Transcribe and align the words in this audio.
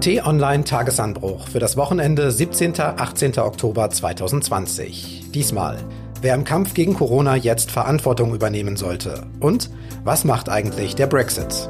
T-Online 0.00 0.64
Tagesanbruch 0.64 1.46
für 1.46 1.58
das 1.58 1.76
Wochenende 1.76 2.30
17. 2.30 2.80
18. 2.80 3.38
Oktober 3.38 3.90
2020. 3.90 5.26
Diesmal, 5.34 5.76
wer 6.22 6.34
im 6.34 6.44
Kampf 6.44 6.72
gegen 6.72 6.94
Corona 6.94 7.36
jetzt 7.36 7.70
Verantwortung 7.70 8.34
übernehmen 8.34 8.78
sollte 8.78 9.26
und 9.40 9.68
was 10.02 10.24
macht 10.24 10.48
eigentlich 10.48 10.94
der 10.94 11.06
Brexit? 11.06 11.68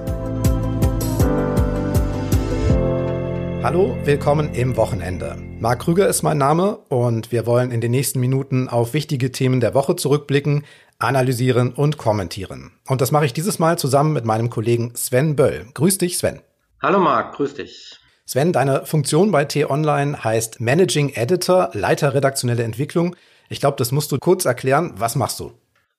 Hallo, 3.65 3.97
willkommen 4.05 4.55
im 4.55 4.77
Wochenende. 4.77 5.37
Marc 5.59 5.81
Krüger 5.81 6.07
ist 6.07 6.23
mein 6.23 6.39
Name 6.39 6.77
und 6.89 7.33
wir 7.33 7.47
wollen 7.47 7.73
in 7.73 7.81
den 7.81 7.91
nächsten 7.91 8.21
Minuten 8.21 8.69
auf 8.69 8.95
wichtige 8.95 9.33
Themen 9.33 9.59
der 9.59 9.75
Woche 9.75 9.97
zurückblicken, 9.97 10.65
analysieren 11.01 11.73
und 11.73 11.99
kommentieren. 11.99 12.71
Und 12.87 13.01
das 13.01 13.11
mache 13.11 13.27
ich 13.27 13.33
dieses 13.33 13.59
Mal 13.59 13.77
zusammen 13.77 14.13
mit 14.13 14.25
meinem 14.25 14.51
Kollegen 14.51 14.93
Sven 14.95 15.35
Böll. 15.35 15.67
Grüß 15.75 15.99
dich, 15.99 16.17
Sven. 16.17 16.41
Hallo 16.81 17.01
Marc, 17.01 17.35
grüß 17.35 17.55
dich. 17.55 18.01
Sven, 18.33 18.53
deine 18.53 18.87
Funktion 18.87 19.33
bei 19.33 19.45
T-Online 19.45 20.23
heißt 20.23 20.61
Managing 20.61 21.09
Editor, 21.15 21.71
Leiter 21.73 22.15
redaktionelle 22.15 22.63
Entwicklung. 22.63 23.17
Ich 23.49 23.59
glaube, 23.59 23.77
das 23.77 23.91
musst 23.91 24.13
du 24.13 24.19
kurz 24.21 24.45
erklären. 24.45 24.93
Was 24.99 25.17
machst 25.17 25.41
du? 25.41 25.51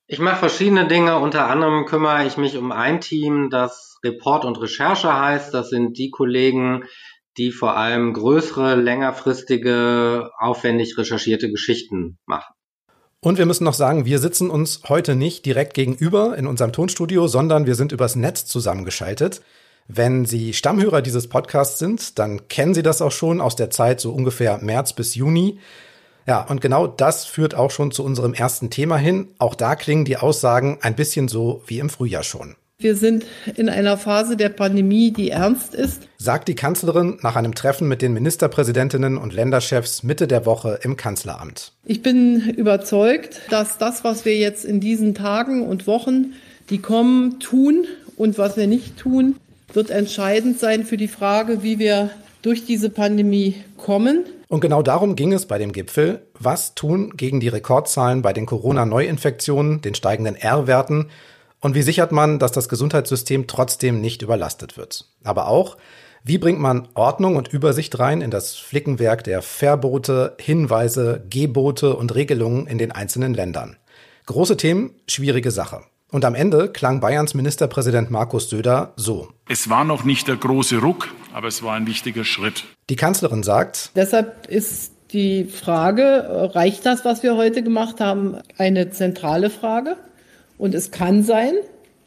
Ich 0.07 0.19
mache 0.19 0.37
verschiedene 0.37 0.87
Dinge. 0.87 1.19
Unter 1.19 1.49
anderem 1.49 1.85
kümmere 1.85 2.25
ich 2.25 2.37
mich 2.37 2.55
um 2.55 2.71
ein 2.71 3.01
Team, 3.01 3.49
das 3.49 3.97
Report 4.01 4.45
und 4.45 4.61
Recherche 4.61 5.13
heißt. 5.13 5.53
Das 5.53 5.69
sind 5.69 5.97
die 5.97 6.09
Kollegen, 6.09 6.85
die 7.37 7.51
vor 7.51 7.75
allem 7.75 8.13
größere, 8.13 8.75
längerfristige, 8.75 10.29
aufwendig 10.39 10.97
recherchierte 10.97 11.51
Geschichten 11.51 12.17
machen. 12.25 12.53
Und 13.19 13.39
wir 13.39 13.45
müssen 13.45 13.65
noch 13.65 13.73
sagen, 13.73 14.05
wir 14.05 14.19
sitzen 14.19 14.49
uns 14.49 14.83
heute 14.87 15.15
nicht 15.15 15.45
direkt 15.45 15.73
gegenüber 15.73 16.37
in 16.37 16.47
unserem 16.47 16.71
Tonstudio, 16.71 17.27
sondern 17.27 17.65
wir 17.65 17.75
sind 17.75 17.91
übers 17.91 18.15
Netz 18.15 18.45
zusammengeschaltet. 18.45 19.41
Wenn 19.87 20.25
Sie 20.25 20.53
Stammhörer 20.53 21.01
dieses 21.01 21.27
Podcasts 21.27 21.79
sind, 21.79 22.17
dann 22.19 22.47
kennen 22.47 22.73
Sie 22.73 22.83
das 22.83 23.01
auch 23.01 23.11
schon 23.11 23.41
aus 23.41 23.55
der 23.55 23.69
Zeit 23.69 23.99
so 23.99 24.11
ungefähr 24.11 24.59
März 24.59 24.93
bis 24.93 25.15
Juni. 25.15 25.59
Ja, 26.27 26.41
und 26.41 26.61
genau 26.61 26.87
das 26.87 27.25
führt 27.25 27.55
auch 27.55 27.71
schon 27.71 27.91
zu 27.91 28.03
unserem 28.03 28.33
ersten 28.33 28.69
Thema 28.69 28.97
hin. 28.97 29.29
Auch 29.39 29.55
da 29.55 29.75
klingen 29.75 30.05
die 30.05 30.17
Aussagen 30.17 30.77
ein 30.81 30.95
bisschen 30.95 31.27
so 31.27 31.63
wie 31.67 31.79
im 31.79 31.89
Frühjahr 31.89 32.23
schon. 32.23 32.55
Wir 32.81 32.95
sind 32.95 33.25
in 33.55 33.69
einer 33.69 33.95
Phase 33.95 34.35
der 34.35 34.49
Pandemie, 34.49 35.11
die 35.11 35.29
ernst 35.29 35.75
ist, 35.75 36.07
sagt 36.17 36.47
die 36.47 36.55
Kanzlerin 36.55 37.19
nach 37.21 37.35
einem 37.35 37.53
Treffen 37.53 37.87
mit 37.87 38.01
den 38.01 38.11
Ministerpräsidentinnen 38.13 39.19
und 39.19 39.33
Länderchefs 39.33 40.01
Mitte 40.01 40.27
der 40.27 40.47
Woche 40.47 40.79
im 40.81 40.97
Kanzleramt. 40.97 41.73
Ich 41.85 42.01
bin 42.01 42.49
überzeugt, 42.49 43.41
dass 43.51 43.77
das, 43.77 44.03
was 44.03 44.25
wir 44.25 44.35
jetzt 44.35 44.65
in 44.65 44.79
diesen 44.79 45.13
Tagen 45.13 45.67
und 45.67 45.85
Wochen, 45.85 46.33
die 46.71 46.79
kommen, 46.79 47.39
tun 47.39 47.85
und 48.17 48.39
was 48.39 48.57
wir 48.57 48.65
nicht 48.65 48.97
tun, 48.97 49.35
wird 49.73 49.89
entscheidend 49.89 50.59
sein 50.59 50.85
für 50.85 50.97
die 50.97 51.07
Frage, 51.07 51.63
wie 51.63 51.79
wir 51.79 52.11
durch 52.41 52.65
diese 52.65 52.89
Pandemie 52.89 53.55
kommen. 53.77 54.25
Und 54.47 54.59
genau 54.59 54.81
darum 54.81 55.15
ging 55.15 55.31
es 55.33 55.45
bei 55.45 55.57
dem 55.57 55.71
Gipfel. 55.71 56.21
Was 56.37 56.75
tun 56.75 57.13
gegen 57.15 57.39
die 57.39 57.47
Rekordzahlen 57.47 58.21
bei 58.21 58.33
den 58.33 58.45
Corona-Neuinfektionen, 58.45 59.81
den 59.81 59.95
steigenden 59.95 60.35
R-Werten? 60.35 61.09
Und 61.61 61.75
wie 61.75 61.83
sichert 61.83 62.11
man, 62.11 62.39
dass 62.39 62.51
das 62.51 62.67
Gesundheitssystem 62.67 63.47
trotzdem 63.47 64.01
nicht 64.01 64.23
überlastet 64.23 64.77
wird? 64.77 65.05
Aber 65.23 65.47
auch, 65.47 65.77
wie 66.23 66.37
bringt 66.37 66.59
man 66.59 66.87
Ordnung 66.95 67.35
und 67.35 67.47
Übersicht 67.47 67.97
rein 67.97 68.21
in 68.21 68.31
das 68.31 68.55
Flickenwerk 68.55 69.23
der 69.23 69.41
Verbote, 69.41 70.35
Hinweise, 70.39 71.23
Gebote 71.29 71.95
und 71.95 72.13
Regelungen 72.13 72.67
in 72.67 72.77
den 72.77 72.91
einzelnen 72.91 73.33
Ländern? 73.33 73.77
Große 74.25 74.57
Themen, 74.57 74.95
schwierige 75.07 75.51
Sache. 75.51 75.81
Und 76.11 76.25
am 76.25 76.35
Ende 76.35 76.67
klang 76.67 76.99
Bayerns 76.99 77.33
Ministerpräsident 77.33 78.11
Markus 78.11 78.49
Söder 78.49 78.91
so. 78.97 79.29
Es 79.47 79.69
war 79.69 79.85
noch 79.85 80.03
nicht 80.03 80.27
der 80.27 80.35
große 80.35 80.79
Ruck, 80.79 81.07
aber 81.31 81.47
es 81.47 81.63
war 81.63 81.73
ein 81.75 81.87
wichtiger 81.87 82.25
Schritt. 82.25 82.65
Die 82.89 82.97
Kanzlerin 82.97 83.43
sagt, 83.43 83.91
deshalb 83.95 84.47
ist 84.47 84.91
die 85.13 85.45
Frage, 85.45 86.51
reicht 86.53 86.85
das, 86.85 87.05
was 87.05 87.23
wir 87.23 87.37
heute 87.37 87.63
gemacht 87.63 88.01
haben, 88.01 88.35
eine 88.57 88.89
zentrale 88.89 89.49
Frage. 89.49 89.95
Und 90.57 90.75
es 90.75 90.91
kann 90.91 91.23
sein, 91.23 91.53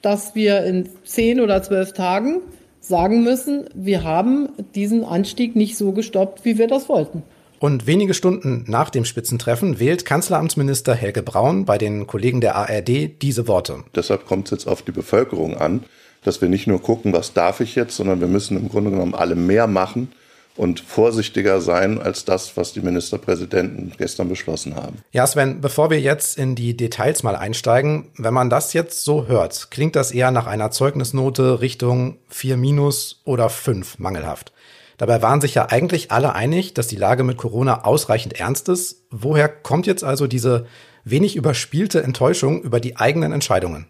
dass 0.03 0.35
wir 0.35 0.65
in 0.65 0.91
zehn 1.05 1.41
oder 1.41 1.63
zwölf 1.63 1.95
Tagen 1.95 2.43
sagen 2.81 3.25
müssen, 3.25 3.65
wir 3.75 4.05
haben 4.05 4.51
diesen 4.75 5.03
Anstieg 5.03 5.57
nicht 5.57 5.79
so 5.79 5.93
gestoppt, 5.93 6.45
wie 6.45 6.59
wir 6.59 6.69
das 6.69 6.91
wollten. 6.91 7.23
Und 7.59 7.87
wenige 7.87 8.15
Stunden 8.15 8.65
nach 8.67 8.91
dem 8.91 9.05
Spitzentreffen 9.05 9.79
wählt 9.79 10.05
Kanzleramtsminister 10.05 10.95
Helge 10.95 11.23
Braun 11.23 11.65
bei 11.65 11.79
den 11.79 12.07
Kollegen 12.07 12.41
der 12.41 12.57
ARD 12.57 13.23
diese 13.23 13.49
Worte. 13.49 13.85
Deshalb 13.95 14.27
kommt 14.27 14.47
es 14.47 14.51
jetzt 14.51 14.67
auf 14.67 14.83
die 14.83 14.93
Bevölkerung 14.93 15.57
an, 15.57 15.85
dass 16.25 16.41
wir 16.41 16.49
nicht 16.49 16.67
nur 16.67 16.83
gucken, 16.83 17.13
was 17.13 17.33
darf 17.33 17.61
ich 17.61 17.75
jetzt, 17.75 17.97
sondern 17.97 18.21
wir 18.21 18.29
müssen 18.29 18.57
im 18.57 18.69
Grunde 18.69 18.91
genommen 18.91 19.15
alle 19.15 19.35
mehr 19.35 19.67
machen 19.67 20.13
und 20.57 20.81
vorsichtiger 20.81 21.61
sein 21.61 22.01
als 22.01 22.25
das, 22.25 22.57
was 22.57 22.73
die 22.73 22.81
Ministerpräsidenten 22.81 23.93
gestern 23.99 24.29
beschlossen 24.29 24.77
haben. 24.77 24.99
Ja, 25.13 25.27
Sven, 25.27 25.61
bevor 25.61 25.91
wir 25.91 26.01
jetzt 26.01 26.39
in 26.39 26.55
die 26.55 26.77
Details 26.77 27.23
mal 27.23 27.37
einsteigen, 27.37 28.07
wenn 28.17 28.35
man 28.35 28.51
das 28.51 28.73
jetzt 28.73 29.05
so 29.05 29.27
hört, 29.27 29.71
klingt 29.71 29.97
das 29.97 30.13
eher 30.13 30.31
nach 30.31 30.47
einer 30.47 30.71
Zeugnisnote 30.71 31.61
Richtung 31.61 32.19
4 32.29 32.57
minus 32.57 33.21
oder 33.25 33.49
5 33.49 33.99
mangelhaft. 33.99 34.53
Dabei 34.97 35.23
waren 35.23 35.41
sich 35.41 35.55
ja 35.55 35.67
eigentlich 35.71 36.13
alle 36.13 36.35
einig, 36.35 36.75
dass 36.75 36.87
die 36.87 36.97
Lage 36.97 37.25
mit 37.25 37.37
Corona 37.37 37.85
ausreichend 37.85 38.39
ernst 38.39 38.69
ist. 38.69 39.07
Woher 39.11 39.49
kommt 39.49 39.87
jetzt 39.87 40.05
also 40.05 40.27
diese 40.27 40.67
wenig 41.05 41.37
überspielte 41.37 42.03
Enttäuschung 42.03 42.63
über 42.63 42.81
die 42.81 42.97
eigenen 42.97 43.33
Entscheidungen? 43.33 43.89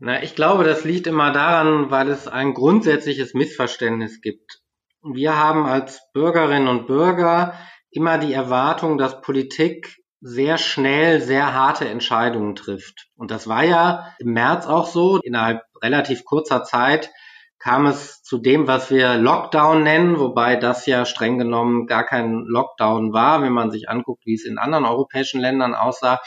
Na, 0.00 0.22
ich 0.22 0.34
glaube, 0.34 0.64
das 0.64 0.84
liegt 0.84 1.06
immer 1.06 1.32
daran, 1.32 1.90
weil 1.90 2.08
es 2.08 2.28
ein 2.28 2.54
grundsätzliches 2.54 3.34
Missverständnis 3.34 4.20
gibt. 4.20 4.60
Wir 5.02 5.36
haben 5.36 5.66
als 5.66 6.00
Bürgerinnen 6.12 6.68
und 6.68 6.86
Bürger 6.86 7.54
immer 7.90 8.18
die 8.18 8.32
Erwartung, 8.32 8.98
dass 8.98 9.20
Politik 9.20 9.96
sehr 10.20 10.58
schnell 10.58 11.20
sehr 11.20 11.54
harte 11.54 11.88
Entscheidungen 11.88 12.56
trifft. 12.56 13.08
Und 13.16 13.30
das 13.30 13.46
war 13.48 13.64
ja 13.64 14.14
im 14.18 14.32
März 14.32 14.66
auch 14.66 14.86
so. 14.86 15.18
Innerhalb 15.22 15.62
relativ 15.82 16.24
kurzer 16.24 16.64
Zeit 16.64 17.10
kam 17.58 17.86
es 17.86 18.22
zu 18.22 18.38
dem, 18.38 18.66
was 18.66 18.90
wir 18.90 19.16
Lockdown 19.16 19.82
nennen, 19.82 20.18
wobei 20.18 20.56
das 20.56 20.86
ja 20.86 21.04
streng 21.04 21.38
genommen 21.38 21.86
gar 21.86 22.04
kein 22.04 22.44
Lockdown 22.46 23.12
war, 23.12 23.42
wenn 23.42 23.52
man 23.52 23.70
sich 23.70 23.88
anguckt, 23.88 24.24
wie 24.26 24.34
es 24.34 24.44
in 24.44 24.58
anderen 24.58 24.84
europäischen 24.84 25.40
Ländern 25.40 25.74
aussah. 25.74 26.20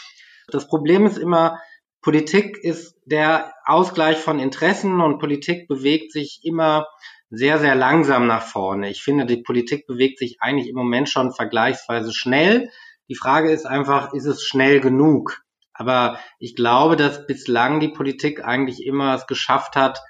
Das 0.50 0.68
Problem 0.68 1.06
ist 1.06 1.18
immer, 1.18 1.60
Politik 2.02 2.58
ist 2.58 2.96
der 3.06 3.54
Ausgleich 3.66 4.18
von 4.18 4.40
Interessen 4.40 5.02
und 5.02 5.20
Politik 5.20 5.68
bewegt 5.68 6.12
sich 6.12 6.42
immer 6.44 6.88
sehr, 7.30 7.60
sehr 7.60 7.76
langsam 7.76 8.28
nach 8.28 8.42
vorne. 8.44 8.90
Ich 8.90 9.02
finde, 9.02 9.26
die 9.26 9.42
Politik 9.42 9.88
bewegt 9.88 10.20
sich 10.20 10.38
eigentlich 10.42 10.68
im 10.68 10.76
Moment 10.76 11.10
schon 11.10 11.32
vergleichsweise 11.32 12.12
schnell. 12.12 12.70
Die 13.08 13.16
Frage 13.16 13.52
ist 13.52 13.66
einfach, 13.66 14.14
ist 14.14 14.26
es 14.26 14.44
schnell 14.44 14.82
genug? 14.82 15.42
Aber 15.74 16.20
ich 16.40 16.56
glaube, 16.56 16.98
dass 16.98 17.26
bislang 17.26 17.80
die 17.80 17.90
Politik 17.90 18.44
eigentlich 18.44 18.86
immer 18.86 19.16
es 19.16 19.28
geschafft 19.28 19.76
hat, 19.76 20.02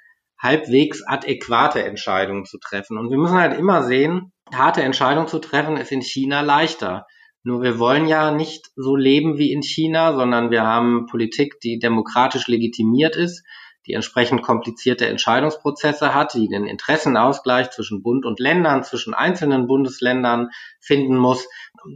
halbwegs 0.41 1.03
adäquate 1.06 1.84
Entscheidungen 1.84 2.46
zu 2.46 2.57
treffen. 2.57 2.97
Und 2.97 3.09
wir 3.12 3.18
müssen 3.18 3.38
halt 3.38 3.57
immer 3.57 3.84
sehen, 3.84 4.31
harte 4.53 4.81
Entscheidungen 4.81 5.28
zu 5.28 5.40
treffen 5.40 5.78
ist 5.78 5.91
in 5.91 6.02
China 6.02 6.41
leichter. 6.41 7.06
Nur 7.44 7.62
wir 7.62 7.79
wollen 7.79 8.07
ja 8.07 8.31
nicht 8.31 8.69
so 8.75 8.96
leben 8.96 9.38
wie 9.38 9.51
in 9.51 9.63
China, 9.63 10.13
sondern 10.13 10.51
wir 10.51 10.63
haben 10.63 11.07
Politik, 11.07 11.59
die 11.59 11.80
demokratisch 11.80 12.47
legitimiert 12.47 13.16
ist, 13.16 13.44
die 13.88 13.94
entsprechend 13.94 14.44
komplizierte 14.44 15.07
Entscheidungsprozesse 15.07 16.13
hat, 16.13 16.35
die 16.35 16.47
den 16.47 16.66
Interessenausgleich 16.66 17.72
zwischen 17.72 18.03
Bund 18.03 18.25
und 18.25 18.40
Ländern, 18.40 18.84
zwischen 18.84 19.16
einzelnen 19.16 19.66
Bundesländern 19.66 20.50
finden 20.80 21.18
muss. 21.18 21.47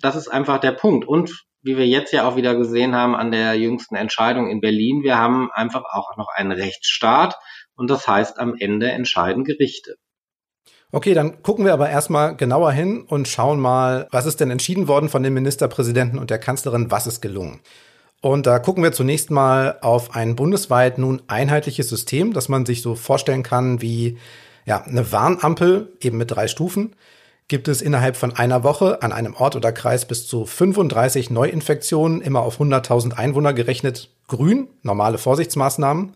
Das 0.01 0.15
ist 0.15 0.27
einfach 0.27 0.59
der 0.59 0.71
Punkt. 0.71 1.07
Und 1.07 1.45
wie 1.61 1.77
wir 1.77 1.87
jetzt 1.87 2.11
ja 2.11 2.27
auch 2.27 2.35
wieder 2.35 2.55
gesehen 2.55 2.95
haben 2.95 3.15
an 3.15 3.31
der 3.31 3.55
jüngsten 3.55 3.95
Entscheidung 3.95 4.49
in 4.49 4.61
Berlin, 4.61 5.01
wir 5.03 5.17
haben 5.17 5.51
einfach 5.51 5.83
auch 5.91 6.17
noch 6.17 6.29
einen 6.29 6.51
Rechtsstaat 6.51 7.35
und 7.75 7.89
das 7.89 8.07
heißt, 8.07 8.39
am 8.39 8.55
Ende 8.57 8.91
entscheiden 8.91 9.43
Gerichte. 9.43 9.95
Okay, 10.91 11.13
dann 11.13 11.41
gucken 11.43 11.65
wir 11.65 11.73
aber 11.73 11.89
erstmal 11.89 12.35
genauer 12.37 12.71
hin 12.71 13.01
und 13.01 13.27
schauen 13.27 13.59
mal, 13.59 14.07
was 14.11 14.25
ist 14.25 14.39
denn 14.39 14.51
entschieden 14.51 14.87
worden 14.87 15.09
von 15.09 15.23
den 15.23 15.33
Ministerpräsidenten 15.33 16.19
und 16.19 16.29
der 16.29 16.39
Kanzlerin, 16.39 16.91
was 16.91 17.07
ist 17.07 17.21
gelungen. 17.21 17.59
Und 18.21 18.45
da 18.45 18.59
gucken 18.59 18.81
wir 18.81 18.91
zunächst 18.91 19.29
mal 19.29 19.77
auf 19.81 20.15
ein 20.15 20.35
bundesweit 20.35 20.97
nun 20.97 21.21
einheitliches 21.27 21.89
System, 21.89 22.33
das 22.33 22.49
man 22.49 22.65
sich 22.65 22.81
so 22.81 22.95
vorstellen 22.95 23.43
kann 23.43 23.81
wie 23.81 24.17
ja, 24.65 24.81
eine 24.81 25.11
Warnampel, 25.11 25.93
eben 26.01 26.17
mit 26.17 26.31
drei 26.31 26.47
Stufen. 26.47 26.95
Gibt 27.47 27.67
es 27.67 27.83
innerhalb 27.83 28.15
von 28.15 28.35
einer 28.35 28.63
Woche 28.63 29.03
an 29.03 29.11
einem 29.11 29.35
Ort 29.35 29.55
oder 29.55 29.71
Kreis 29.71 30.07
bis 30.07 30.27
zu 30.27 30.45
35 30.45 31.29
Neuinfektionen, 31.29 32.21
immer 32.21 32.41
auf 32.41 32.59
100.000 32.59 33.13
Einwohner 33.13 33.53
gerechnet, 33.53 34.09
grün, 34.27 34.69
normale 34.81 35.19
Vorsichtsmaßnahmen. 35.19 36.15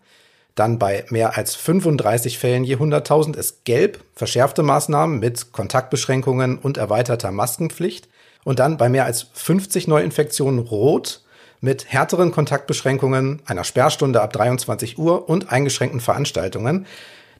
Dann 0.54 0.78
bei 0.78 1.04
mehr 1.10 1.36
als 1.36 1.54
35 1.54 2.38
Fällen 2.38 2.64
je 2.64 2.76
100.000 2.76 3.36
ist 3.36 3.64
gelb, 3.64 4.02
verschärfte 4.14 4.62
Maßnahmen 4.62 5.18
mit 5.18 5.52
Kontaktbeschränkungen 5.52 6.58
und 6.58 6.76
erweiterter 6.76 7.30
Maskenpflicht. 7.30 8.08
Und 8.44 8.58
dann 8.58 8.76
bei 8.76 8.88
mehr 8.88 9.04
als 9.04 9.26
50 9.32 9.86
Neuinfektionen 9.86 10.60
rot 10.60 11.22
mit 11.60 11.92
härteren 11.92 12.32
Kontaktbeschränkungen, 12.32 13.42
einer 13.46 13.64
Sperrstunde 13.64 14.22
ab 14.22 14.32
23 14.32 14.98
Uhr 14.98 15.28
und 15.28 15.52
eingeschränkten 15.52 16.00
Veranstaltungen. 16.00 16.86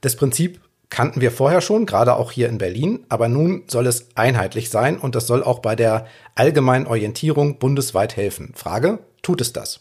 Das 0.02 0.16
Prinzip 0.16 0.60
kannten 0.90 1.20
wir 1.20 1.30
vorher 1.30 1.60
schon, 1.60 1.86
gerade 1.86 2.16
auch 2.16 2.32
hier 2.32 2.48
in 2.48 2.58
Berlin, 2.58 3.06
aber 3.08 3.28
nun 3.28 3.62
soll 3.68 3.86
es 3.86 4.08
einheitlich 4.16 4.70
sein 4.70 4.98
und 4.98 5.14
das 5.14 5.26
soll 5.26 5.42
auch 5.42 5.60
bei 5.60 5.76
der 5.76 6.06
allgemeinen 6.34 6.86
Orientierung 6.86 7.58
bundesweit 7.58 8.16
helfen. 8.16 8.52
Frage, 8.54 8.98
tut 9.22 9.40
es 9.40 9.52
das? 9.52 9.80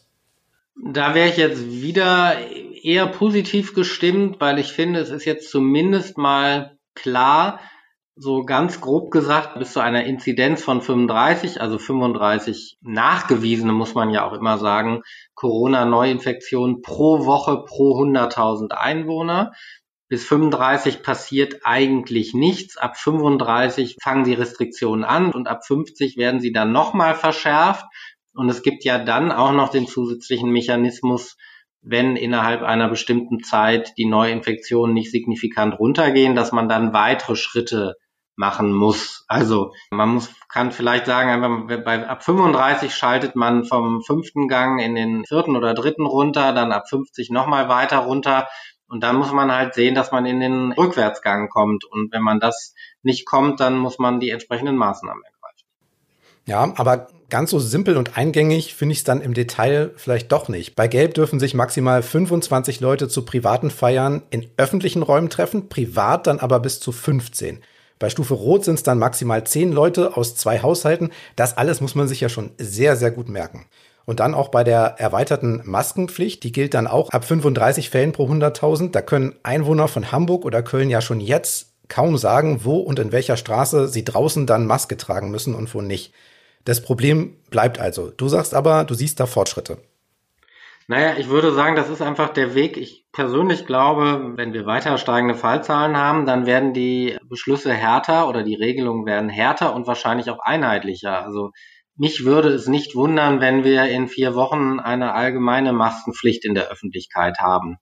Da 0.81 1.13
wäre 1.13 1.29
ich 1.29 1.37
jetzt 1.37 1.81
wieder 1.81 2.37
eher 2.83 3.07
positiv 3.07 3.73
gestimmt, 3.73 4.39
weil 4.39 4.59
ich 4.59 4.71
finde, 4.71 4.99
es 4.99 5.09
ist 5.09 5.25
jetzt 5.25 5.51
zumindest 5.51 6.17
mal 6.17 6.77
klar, 6.95 7.59
so 8.15 8.43
ganz 8.43 8.81
grob 8.81 9.11
gesagt, 9.11 9.57
bis 9.57 9.73
zu 9.73 9.79
einer 9.79 10.03
Inzidenz 10.03 10.61
von 10.61 10.81
35, 10.81 11.61
also 11.61 11.77
35 11.77 12.77
nachgewiesene, 12.81 13.71
muss 13.71 13.93
man 13.93 14.09
ja 14.09 14.25
auch 14.27 14.33
immer 14.33 14.57
sagen, 14.57 15.03
Corona-Neuinfektionen 15.35 16.81
pro 16.81 17.25
Woche 17.25 17.63
pro 17.65 18.01
100.000 18.01 18.71
Einwohner. 18.71 19.53
Bis 20.09 20.25
35 20.25 21.03
passiert 21.03 21.61
eigentlich 21.63 22.33
nichts. 22.33 22.77
Ab 22.77 22.97
35 22.97 23.97
fangen 24.01 24.23
die 24.23 24.33
Restriktionen 24.33 25.05
an 25.05 25.31
und 25.31 25.47
ab 25.47 25.65
50 25.65 26.17
werden 26.17 26.41
sie 26.41 26.51
dann 26.51 26.71
nochmal 26.71 27.15
verschärft. 27.15 27.85
Und 28.33 28.49
es 28.49 28.61
gibt 28.61 28.83
ja 28.83 28.99
dann 28.99 29.31
auch 29.31 29.51
noch 29.51 29.69
den 29.69 29.87
zusätzlichen 29.87 30.51
Mechanismus, 30.51 31.37
wenn 31.81 32.15
innerhalb 32.15 32.61
einer 32.61 32.89
bestimmten 32.89 33.43
Zeit 33.43 33.93
die 33.97 34.05
Neuinfektionen 34.05 34.93
nicht 34.93 35.11
signifikant 35.11 35.79
runtergehen, 35.79 36.35
dass 36.35 36.51
man 36.51 36.69
dann 36.69 36.93
weitere 36.93 37.35
Schritte 37.35 37.95
machen 38.39 38.71
muss. 38.71 39.25
Also 39.27 39.73
man 39.91 40.09
muss, 40.09 40.33
kann 40.47 40.71
vielleicht 40.71 41.05
sagen, 41.05 41.29
einfach 41.29 41.83
bei, 41.83 42.07
ab 42.07 42.23
35 42.23 42.95
schaltet 42.95 43.35
man 43.35 43.65
vom 43.65 44.01
fünften 44.01 44.47
Gang 44.47 44.81
in 44.81 44.95
den 44.95 45.25
vierten 45.25 45.57
oder 45.57 45.73
dritten 45.73 46.05
runter, 46.05 46.53
dann 46.53 46.71
ab 46.71 46.87
50 46.89 47.29
nochmal 47.31 47.67
weiter 47.67 47.97
runter. 47.97 48.47
Und 48.87 49.03
dann 49.03 49.17
muss 49.17 49.31
man 49.33 49.51
halt 49.51 49.75
sehen, 49.75 49.93
dass 49.93 50.11
man 50.11 50.25
in 50.25 50.39
den 50.39 50.71
Rückwärtsgang 50.71 51.49
kommt. 51.49 51.85
Und 51.85 52.11
wenn 52.11 52.23
man 52.23 52.39
das 52.39 52.73
nicht 53.03 53.25
kommt, 53.25 53.59
dann 53.59 53.77
muss 53.77 53.99
man 53.99 54.19
die 54.19 54.29
entsprechenden 54.31 54.77
Maßnahmen 54.77 55.21
ergreifen. 55.21 55.38
Ja, 56.49 56.73
aber 56.77 57.09
ganz 57.29 57.51
so 57.51 57.59
simpel 57.59 57.95
und 57.95 58.17
eingängig 58.17 58.73
finde 58.73 58.93
ich 58.93 58.99
es 58.99 59.03
dann 59.03 59.21
im 59.21 59.35
Detail 59.35 59.91
vielleicht 59.97 60.31
doch 60.31 60.49
nicht. 60.49 60.75
Bei 60.75 60.87
Gelb 60.87 61.13
dürfen 61.13 61.39
sich 61.39 61.53
maximal 61.53 62.01
25 62.01 62.79
Leute 62.79 63.07
zu 63.07 63.23
privaten 63.23 63.69
Feiern 63.69 64.23
in 64.31 64.47
öffentlichen 64.57 65.03
Räumen 65.03 65.29
treffen, 65.29 65.69
privat 65.69 66.25
dann 66.25 66.39
aber 66.39 66.59
bis 66.59 66.79
zu 66.79 66.91
15. 66.91 67.59
Bei 67.99 68.09
Stufe 68.09 68.33
Rot 68.33 68.65
sind 68.65 68.75
es 68.75 68.83
dann 68.83 68.97
maximal 68.97 69.43
zehn 69.43 69.71
Leute 69.71 70.17
aus 70.17 70.35
zwei 70.35 70.63
Haushalten. 70.63 71.11
Das 71.35 71.55
alles 71.55 71.81
muss 71.81 71.93
man 71.93 72.07
sich 72.07 72.19
ja 72.19 72.29
schon 72.29 72.49
sehr, 72.57 72.95
sehr 72.95 73.11
gut 73.11 73.29
merken. 73.29 73.67
Und 74.05 74.19
dann 74.19 74.33
auch 74.33 74.47
bei 74.47 74.63
der 74.63 74.95
erweiterten 74.97 75.61
Maskenpflicht, 75.65 76.43
die 76.43 76.51
gilt 76.51 76.73
dann 76.73 76.87
auch 76.87 77.11
ab 77.11 77.25
35 77.25 77.91
Fällen 77.91 78.11
pro 78.11 78.27
100.000. 78.27 78.89
Da 78.89 79.03
können 79.03 79.35
Einwohner 79.43 79.87
von 79.87 80.11
Hamburg 80.11 80.45
oder 80.45 80.63
Köln 80.63 80.89
ja 80.89 81.01
schon 81.01 81.19
jetzt 81.19 81.73
kaum 81.89 82.17
sagen, 82.17 82.61
wo 82.63 82.77
und 82.77 82.97
in 82.97 83.11
welcher 83.11 83.37
Straße 83.37 83.87
sie 83.87 84.03
draußen 84.03 84.47
dann 84.47 84.65
Maske 84.65 84.97
tragen 84.97 85.29
müssen 85.29 85.53
und 85.53 85.71
wo 85.75 85.81
nicht. 85.81 86.11
Das 86.65 86.81
Problem 86.81 87.37
bleibt 87.49 87.79
also. 87.79 88.11
Du 88.11 88.27
sagst 88.27 88.53
aber, 88.53 88.83
du 88.83 88.93
siehst 88.93 89.19
da 89.19 89.25
Fortschritte. 89.25 89.77
Naja, 90.87 91.17
ich 91.19 91.29
würde 91.29 91.53
sagen, 91.53 91.75
das 91.75 91.87
ist 91.89 92.01
einfach 92.01 92.29
der 92.29 92.55
Weg. 92.55 92.75
Ich 92.75 93.05
persönlich 93.11 93.67
glaube, 93.67 94.33
wenn 94.37 94.53
wir 94.53 94.65
weiter 94.65 94.97
steigende 94.97 95.35
Fallzahlen 95.35 95.95
haben, 95.95 96.25
dann 96.25 96.47
werden 96.47 96.73
die 96.73 97.15
Beschlüsse 97.29 97.71
härter 97.71 98.27
oder 98.27 98.41
die 98.41 98.55
Regelungen 98.55 99.05
werden 99.05 99.29
härter 99.29 99.75
und 99.75 99.85
wahrscheinlich 99.85 100.31
auch 100.31 100.39
einheitlicher. 100.39 101.23
Also 101.23 101.51
mich 101.95 102.25
würde 102.25 102.49
es 102.49 102.67
nicht 102.67 102.95
wundern, 102.95 103.39
wenn 103.39 103.63
wir 103.63 103.83
in 103.83 104.07
vier 104.07 104.33
Wochen 104.33 104.79
eine 104.79 105.13
allgemeine 105.13 105.73
Maskenpflicht 105.73 106.43
in 106.43 106.55
der 106.55 106.69
Öffentlichkeit 106.69 107.37
haben 107.39 107.77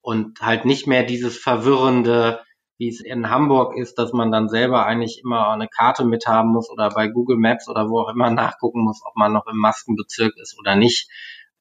und 0.00 0.40
halt 0.40 0.64
nicht 0.64 0.86
mehr 0.86 1.02
dieses 1.02 1.38
verwirrende, 1.38 2.40
wie 2.78 2.88
es 2.88 3.00
in 3.00 3.30
Hamburg 3.30 3.76
ist, 3.76 3.98
dass 3.98 4.12
man 4.12 4.32
dann 4.32 4.48
selber 4.48 4.86
eigentlich 4.86 5.20
immer 5.22 5.50
eine 5.50 5.68
Karte 5.68 6.04
mithaben 6.04 6.52
muss 6.52 6.70
oder 6.70 6.90
bei 6.90 7.08
Google 7.08 7.36
Maps 7.36 7.68
oder 7.68 7.88
wo 7.88 8.00
auch 8.00 8.12
immer 8.12 8.30
nachgucken 8.30 8.82
muss, 8.82 9.00
ob 9.04 9.16
man 9.16 9.32
noch 9.32 9.46
im 9.46 9.58
Maskenbezirk 9.58 10.34
ist 10.36 10.58
oder 10.58 10.76
nicht 10.76 11.08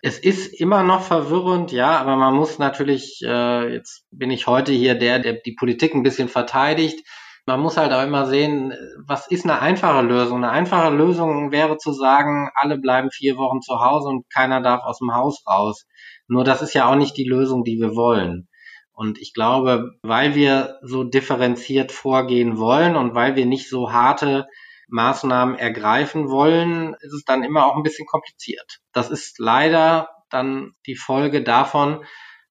es 0.05 0.19
ist 0.19 0.47
immer 0.59 0.83
noch 0.83 1.01
verwirrend, 1.01 1.71
ja, 1.71 1.97
aber 1.97 2.17
man 2.17 2.35
muss 2.35 2.59
natürlich, 2.59 3.21
äh, 3.23 3.73
jetzt 3.73 4.03
bin 4.11 4.31
ich 4.31 4.47
heute 4.47 4.73
hier 4.73 4.95
der, 4.95 5.19
der 5.19 5.35
die 5.35 5.53
Politik 5.53 5.95
ein 5.95 6.03
bisschen 6.03 6.27
verteidigt. 6.27 7.07
Man 7.45 7.61
muss 7.61 7.77
halt 7.77 7.93
auch 7.93 8.03
immer 8.03 8.25
sehen, 8.25 8.73
was 9.07 9.27
ist 9.27 9.45
eine 9.45 9.61
einfache 9.61 10.01
Lösung? 10.01 10.43
Eine 10.43 10.51
einfache 10.51 10.93
Lösung 10.93 11.53
wäre 11.53 11.77
zu 11.77 11.93
sagen, 11.93 12.49
alle 12.53 12.77
bleiben 12.77 13.11
vier 13.11 13.37
Wochen 13.37 13.61
zu 13.61 13.79
Hause 13.79 14.09
und 14.09 14.29
keiner 14.29 14.61
darf 14.61 14.83
aus 14.83 14.99
dem 14.99 15.15
Haus 15.15 15.41
raus. 15.47 15.85
Nur 16.27 16.43
das 16.43 16.61
ist 16.61 16.73
ja 16.73 16.85
auch 16.91 16.95
nicht 16.95 17.15
die 17.15 17.27
Lösung, 17.27 17.63
die 17.63 17.79
wir 17.79 17.95
wollen. 17.95 18.49
Und 18.93 19.17
ich 19.17 19.33
glaube, 19.33 19.95
weil 20.03 20.35
wir 20.35 20.77
so 20.83 21.03
differenziert 21.03 21.91
vorgehen 21.91 22.57
wollen 22.57 22.95
und 22.95 23.15
weil 23.15 23.35
wir 23.35 23.45
nicht 23.45 23.69
so 23.69 23.91
harte 23.91 24.47
Maßnahmen 24.87 25.57
ergreifen 25.57 26.29
wollen, 26.29 26.95
ist 27.01 27.13
es 27.13 27.25
dann 27.25 27.43
immer 27.43 27.65
auch 27.65 27.75
ein 27.75 27.83
bisschen 27.83 28.05
kompliziert. 28.05 28.79
Das 28.91 29.09
ist 29.09 29.39
leider 29.39 30.09
dann 30.29 30.73
die 30.85 30.95
Folge 30.95 31.43
davon, 31.43 32.03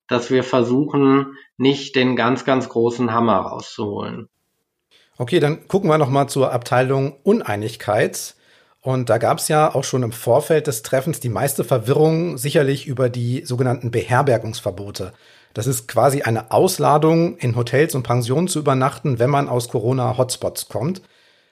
dass 0.08 0.30
wir 0.30 0.42
versuchen, 0.44 1.36
nicht 1.56 1.94
den 1.94 2.16
ganz, 2.16 2.44
ganz 2.44 2.68
großen 2.68 3.12
Hammer 3.12 3.38
rauszuholen. 3.38 4.28
Okay, 5.18 5.40
dann 5.40 5.68
gucken 5.68 5.88
wir 5.88 5.98
nochmal 5.98 6.28
zur 6.28 6.52
Abteilung 6.52 7.16
Uneinigkeit. 7.22 8.34
Und 8.80 9.08
da 9.08 9.18
gab 9.18 9.38
es 9.38 9.46
ja 9.46 9.72
auch 9.72 9.84
schon 9.84 10.02
im 10.02 10.10
Vorfeld 10.10 10.66
des 10.66 10.82
Treffens 10.82 11.20
die 11.20 11.28
meiste 11.28 11.62
Verwirrung 11.62 12.36
sicherlich 12.36 12.88
über 12.88 13.08
die 13.08 13.44
sogenannten 13.44 13.92
Beherbergungsverbote. 13.92 15.12
Das 15.54 15.66
ist 15.66 15.86
quasi 15.88 16.22
eine 16.22 16.50
Ausladung, 16.50 17.36
in 17.36 17.56
Hotels 17.56 17.94
und 17.94 18.02
Pensionen 18.02 18.48
zu 18.48 18.58
übernachten, 18.58 19.18
wenn 19.18 19.30
man 19.30 19.48
aus 19.48 19.68
Corona-Hotspots 19.68 20.68
kommt. 20.68 21.02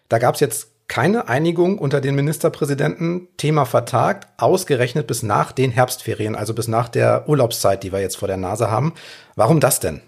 Da 0.08 0.19
gab 0.19 0.35
es 0.35 0.41
jetzt 0.41 0.70
keine 0.88 1.29
Einigung 1.29 1.79
unter 1.79 2.00
den 2.00 2.17
Ministerpräsidenten, 2.17 3.29
Thema 3.37 3.64
vertagt, 3.64 4.26
ausgerechnet 4.38 5.06
bis 5.06 5.23
nach 5.23 5.52
den 5.52 5.70
Herbstferien, 5.70 6.35
also 6.35 6.52
bis 6.52 6.67
nach 6.67 6.88
der 6.88 7.29
Urlaubszeit, 7.29 7.85
die 7.85 7.93
wir 7.93 8.00
jetzt 8.00 8.17
vor 8.17 8.26
der 8.26 8.37
Nase 8.37 8.70
haben. 8.73 8.94
Warum 9.37 9.61
das 9.61 9.79
denn? 9.79 10.03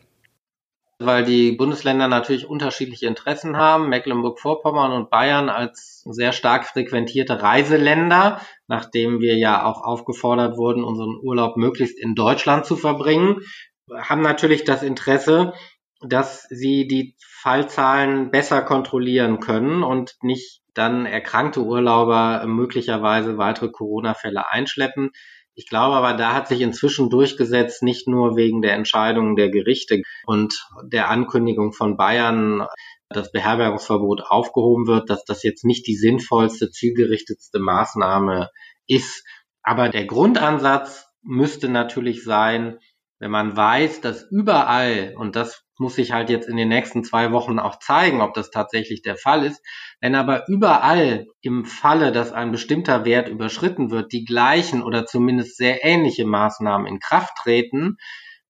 Weil 0.99 1.25
die 1.25 1.53
Bundesländer 1.53 2.09
natürlich 2.09 2.49
unterschiedliche 2.49 3.07
Interessen 3.07 3.57
haben. 3.57 3.91
Mecklenburg-Vorpommern 3.91 4.93
und 4.93 5.11
Bayern 5.11 5.49
als 5.49 6.03
sehr 6.05 6.33
stark 6.33 6.67
frequentierte 6.67 7.43
Reiseländer, 7.43 8.41
nachdem 8.67 9.21
wir 9.21 9.37
ja 9.37 9.65
auch 9.65 9.83
aufgefordert 9.83 10.57
wurden, 10.57 10.83
unseren 10.83 11.17
Urlaub 11.23 11.57
möglichst 11.57 11.99
in 11.99 12.17
Deutschland 12.17 12.67
zu 12.67 12.77
verbringen, 12.77 13.43
haben 13.91 14.23
natürlich 14.23 14.65
das 14.65 14.83
Interesse, 14.83 15.55
dass 16.01 16.43
sie 16.51 16.87
die 16.87 17.17
Fallzahlen 17.21 18.31
besser 18.31 18.63
kontrollieren 18.63 19.41
können 19.41 19.83
und 19.83 20.17
nicht 20.23 20.63
dann 20.75 21.07
erkrankte 21.07 21.63
Urlauber 21.63 22.45
möglicherweise 22.47 23.39
weitere 23.39 23.71
Corona-Fälle 23.71 24.51
einschleppen. 24.51 25.11
Ich 25.55 25.69
glaube 25.69 25.97
aber, 25.97 26.15
da 26.15 26.33
hat 26.33 26.49
sich 26.49 26.63
inzwischen 26.63 27.11
durchgesetzt, 27.11 27.83
nicht 27.83 28.09
nur 28.09 28.37
wegen 28.37 28.63
der 28.63 28.75
Entscheidungen 28.75 29.37
der 29.37 29.51
Gerichte 29.51 30.01
und 30.25 30.67
der 30.85 31.11
Ankündigung 31.11 31.73
von 31.73 31.97
Bayern, 31.97 32.67
das 33.11 33.31
Beherbergungsverbot 33.33 34.23
aufgehoben 34.23 34.87
wird, 34.87 35.11
dass 35.11 35.25
das 35.25 35.43
jetzt 35.43 35.65
nicht 35.65 35.87
die 35.87 35.97
sinnvollste, 35.97 36.71
zielgerichtetste 36.71 37.59
Maßnahme 37.59 38.49
ist. 38.87 39.27
Aber 39.63 39.91
der 39.91 40.07
Grundansatz 40.07 41.07
müsste 41.23 41.69
natürlich 41.69 42.25
sein, 42.25 42.79
wenn 43.23 43.31
man 43.31 43.57
weiß, 43.57 44.01
dass 44.01 44.27
überall, 44.33 45.15
und 45.17 45.37
das 45.37 45.65
muss 45.79 45.95
sich 45.95 46.11
halt 46.11 46.29
jetzt 46.29 46.49
in 46.49 46.57
den 46.57 46.69
nächsten 46.69 47.05
zwei 47.05 47.31
Wochen 47.31 47.61
auch 47.61 47.79
zeigen, 47.79 48.21
ob 48.21 48.35
das 48.35 48.51
tatsächlich 48.51 49.01
der 49.03 49.15
Fall 49.15 49.47
ist, 49.47 49.65
wenn 50.01 50.17
aber 50.17 50.49
überall 50.49 51.27
im 51.41 51.65
Falle, 51.65 52.11
dass 52.11 52.33
ein 52.33 52.51
bestimmter 52.51 53.05
Wert 53.05 53.29
überschritten 53.29 53.93
wird, 53.93 54.11
die 54.11 54.25
gleichen 54.25 54.83
oder 54.83 55.07
zumindest 55.07 55.57
sehr 55.57 55.85
ähnliche 55.85 56.27
Maßnahmen 56.27 56.89
in 56.89 56.99
Kraft 56.99 57.35
treten, 57.41 57.97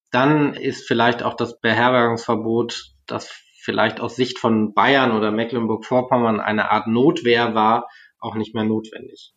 dann 0.09 0.55
ist 0.55 0.87
vielleicht 0.87 1.21
auch 1.21 1.35
das 1.35 1.59
Beherbergungsverbot, 1.59 2.95
das 3.05 3.29
vielleicht 3.61 3.99
aus 3.99 4.15
Sicht 4.15 4.39
von 4.39 4.73
Bayern 4.73 5.11
oder 5.11 5.29
Mecklenburg-Vorpommern 5.29 6.39
eine 6.39 6.71
Art 6.71 6.87
Notwehr 6.87 7.53
war, 7.53 7.85
auch 8.17 8.33
nicht 8.33 8.55
mehr 8.55 8.63
notwendig. 8.63 9.35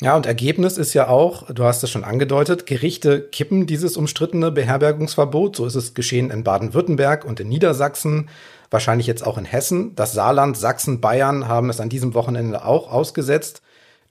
Ja, 0.00 0.16
und 0.16 0.24
Ergebnis 0.24 0.78
ist 0.78 0.94
ja 0.94 1.08
auch, 1.08 1.52
du 1.52 1.64
hast 1.64 1.82
es 1.82 1.90
schon 1.90 2.04
angedeutet, 2.04 2.64
Gerichte 2.64 3.20
kippen 3.20 3.66
dieses 3.66 3.98
umstrittene 3.98 4.50
Beherbergungsverbot. 4.50 5.56
So 5.56 5.66
ist 5.66 5.74
es 5.74 5.92
geschehen 5.92 6.30
in 6.30 6.42
Baden-Württemberg 6.42 7.26
und 7.26 7.38
in 7.38 7.48
Niedersachsen, 7.48 8.30
wahrscheinlich 8.70 9.06
jetzt 9.06 9.26
auch 9.26 9.36
in 9.36 9.44
Hessen. 9.44 9.94
Das 9.96 10.12
Saarland, 10.12 10.56
Sachsen, 10.56 11.02
Bayern 11.02 11.48
haben 11.48 11.68
es 11.68 11.80
an 11.80 11.90
diesem 11.90 12.14
Wochenende 12.14 12.64
auch 12.64 12.90
ausgesetzt. 12.90 13.60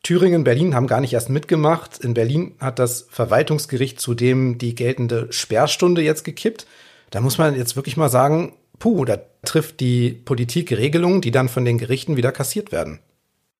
Thüringen, 0.03 0.43
Berlin 0.43 0.75
haben 0.75 0.87
gar 0.87 1.01
nicht 1.01 1.13
erst 1.13 1.29
mitgemacht. 1.29 1.97
In 1.99 2.13
Berlin 2.13 2.55
hat 2.59 2.77
das 2.77 3.07
Verwaltungsgericht 3.09 3.99
zudem 3.99 4.59
die 4.59 4.75
geltende 4.75 5.27
Sperrstunde 5.31 6.01
jetzt 6.03 6.23
gekippt. 6.23 6.67
Da 7.09 7.19
muss 7.19 7.37
man 7.39 7.55
jetzt 7.55 7.75
wirklich 7.75 7.97
mal 7.97 8.09
sagen, 8.09 8.53
puh, 8.77 9.05
da 9.05 9.17
trifft 9.43 9.79
die 9.79 10.11
Politik 10.11 10.71
Regelungen, 10.71 11.21
die 11.21 11.31
dann 11.31 11.49
von 11.49 11.65
den 11.65 11.79
Gerichten 11.79 12.15
wieder 12.15 12.31
kassiert 12.31 12.71
werden. 12.71 12.99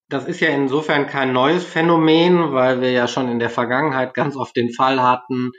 Das 0.09 0.25
ist 0.25 0.39
ja 0.39 0.49
insofern 0.49 1.05
kein 1.05 1.33
neues 1.33 1.63
Phänomen, 1.63 2.51
weil 2.51 2.81
wir 2.81 2.89
ja 2.89 3.07
schon 3.07 3.29
in 3.29 3.37
der 3.37 3.51
Vergangenheit 3.51 4.15
ganz 4.15 4.35
oft 4.35 4.55
den 4.55 4.73
Fall 4.73 5.03
hatten, 5.03 5.51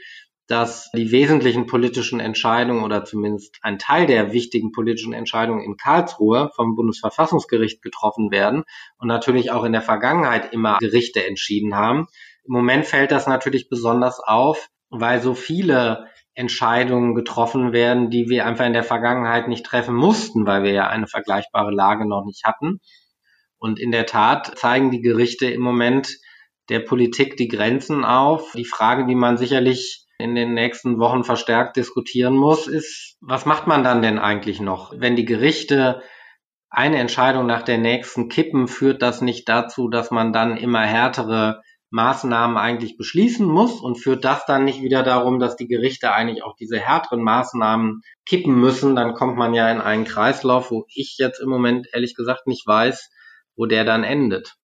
dass 0.49 0.91
die 0.91 1.13
wesentlichen 1.13 1.67
politischen 1.67 2.19
Entscheidungen 2.19 2.83
oder 2.83 3.05
zumindest 3.05 3.57
ein 3.63 3.79
Teil 3.79 4.07
der 4.07 4.33
wichtigen 4.33 4.73
politischen 4.73 5.13
Entscheidungen 5.13 5.63
in 5.63 5.77
Karlsruhe 5.77 6.51
vom 6.57 6.75
Bundesverfassungsgericht 6.75 7.81
getroffen 7.81 8.33
werden 8.33 8.65
und 8.99 9.07
natürlich 9.07 9.53
auch 9.53 9.63
in 9.63 9.71
der 9.71 9.83
Vergangenheit 9.83 10.53
immer 10.53 10.79
Gerichte 10.81 11.25
entschieden 11.25 11.77
haben. 11.77 12.09
Im 12.45 12.53
Moment 12.55 12.87
fällt 12.87 13.13
das 13.13 13.29
natürlich 13.29 13.69
besonders 13.69 14.19
auf, 14.19 14.69
weil 14.89 15.23
so 15.23 15.35
viele 15.35 16.09
Entscheidungen 16.35 17.15
getroffen 17.15 17.73
werden, 17.73 18.11
die 18.11 18.29
wir 18.29 18.47
einfach 18.47 18.67
in 18.67 18.73
der 18.73 18.83
Vergangenheit 18.83 19.47
nicht 19.47 19.65
treffen 19.65 19.95
mussten, 19.95 20.45
weil 20.47 20.65
wir 20.65 20.73
ja 20.73 20.89
eine 20.89 21.07
vergleichbare 21.07 21.71
Lage 21.71 22.09
noch 22.09 22.25
nicht 22.25 22.43
hatten. 22.45 22.81
Und 23.61 23.79
in 23.79 23.93
der 23.93 24.07
Tat 24.07 24.59
zeigen 24.59 24.91
die 24.91 25.03
Gerichte 25.03 25.47
im 25.47 25.61
Moment 25.61 26.17
der 26.71 26.81
Politik 26.81 27.37
die 27.37 27.49
Grenzen 27.49 28.05
auf. 28.05 28.53
Die 28.57 28.65
Frage, 28.65 29.07
die 29.07 29.15
man 29.15 29.37
sicherlich 29.37 30.07
in 30.19 30.35
den 30.35 30.55
nächsten 30.55 30.99
Wochen 30.99 31.25
verstärkt 31.25 31.77
diskutieren 31.77 32.35
muss, 32.35 32.67
ist, 32.67 33.17
was 33.21 33.47
macht 33.47 33.67
man 33.67 33.85
dann 33.85 34.03
denn 34.03 34.19
eigentlich 34.19 34.61
noch? 34.61 34.93
Wenn 34.97 35.15
die 35.15 35.25
Gerichte 35.25 36.03
eine 36.71 36.99
Entscheidung 36.99 37.47
nach 37.47 37.63
der 37.63 37.79
nächsten 37.79 38.29
kippen, 38.29 38.67
führt 38.67 39.03
das 39.03 39.21
nicht 39.21 39.49
dazu, 39.49 39.89
dass 39.89 40.11
man 40.11 40.33
dann 40.33 40.57
immer 40.57 40.83
härtere 40.83 41.63
Maßnahmen 41.91 42.57
eigentlich 42.57 42.97
beschließen 42.97 43.45
muss 43.45 43.81
und 43.81 43.97
führt 43.97 44.25
das 44.25 44.47
dann 44.47 44.65
nicht 44.65 44.81
wieder 44.81 45.03
darum, 45.03 45.41
dass 45.41 45.57
die 45.57 45.67
Gerichte 45.67 46.13
eigentlich 46.13 46.45
auch 46.45 46.55
diese 46.55 46.79
härteren 46.79 47.23
Maßnahmen 47.23 48.03
kippen 48.25 48.55
müssen, 48.55 48.95
dann 48.95 49.15
kommt 49.15 49.37
man 49.37 49.55
ja 49.55 49.71
in 49.71 49.81
einen 49.81 50.05
Kreislauf, 50.05 50.71
wo 50.71 50.85
ich 50.95 51.17
jetzt 51.19 51.41
im 51.41 51.49
Moment 51.49 51.89
ehrlich 51.93 52.15
gesagt 52.15 52.47
nicht 52.47 52.65
weiß, 52.67 53.11
wo 53.57 53.67
der 53.67 53.85
dann 53.85 54.05
endet. 54.05 54.57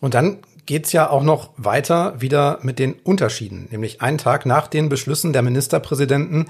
Und 0.00 0.14
dann 0.14 0.38
geht's 0.66 0.92
ja 0.92 1.10
auch 1.10 1.22
noch 1.22 1.50
weiter 1.56 2.20
wieder 2.20 2.58
mit 2.62 2.78
den 2.78 2.94
Unterschieden. 2.94 3.68
Nämlich 3.70 4.02
einen 4.02 4.18
Tag 4.18 4.46
nach 4.46 4.66
den 4.68 4.88
Beschlüssen 4.88 5.32
der 5.32 5.42
Ministerpräsidenten, 5.42 6.46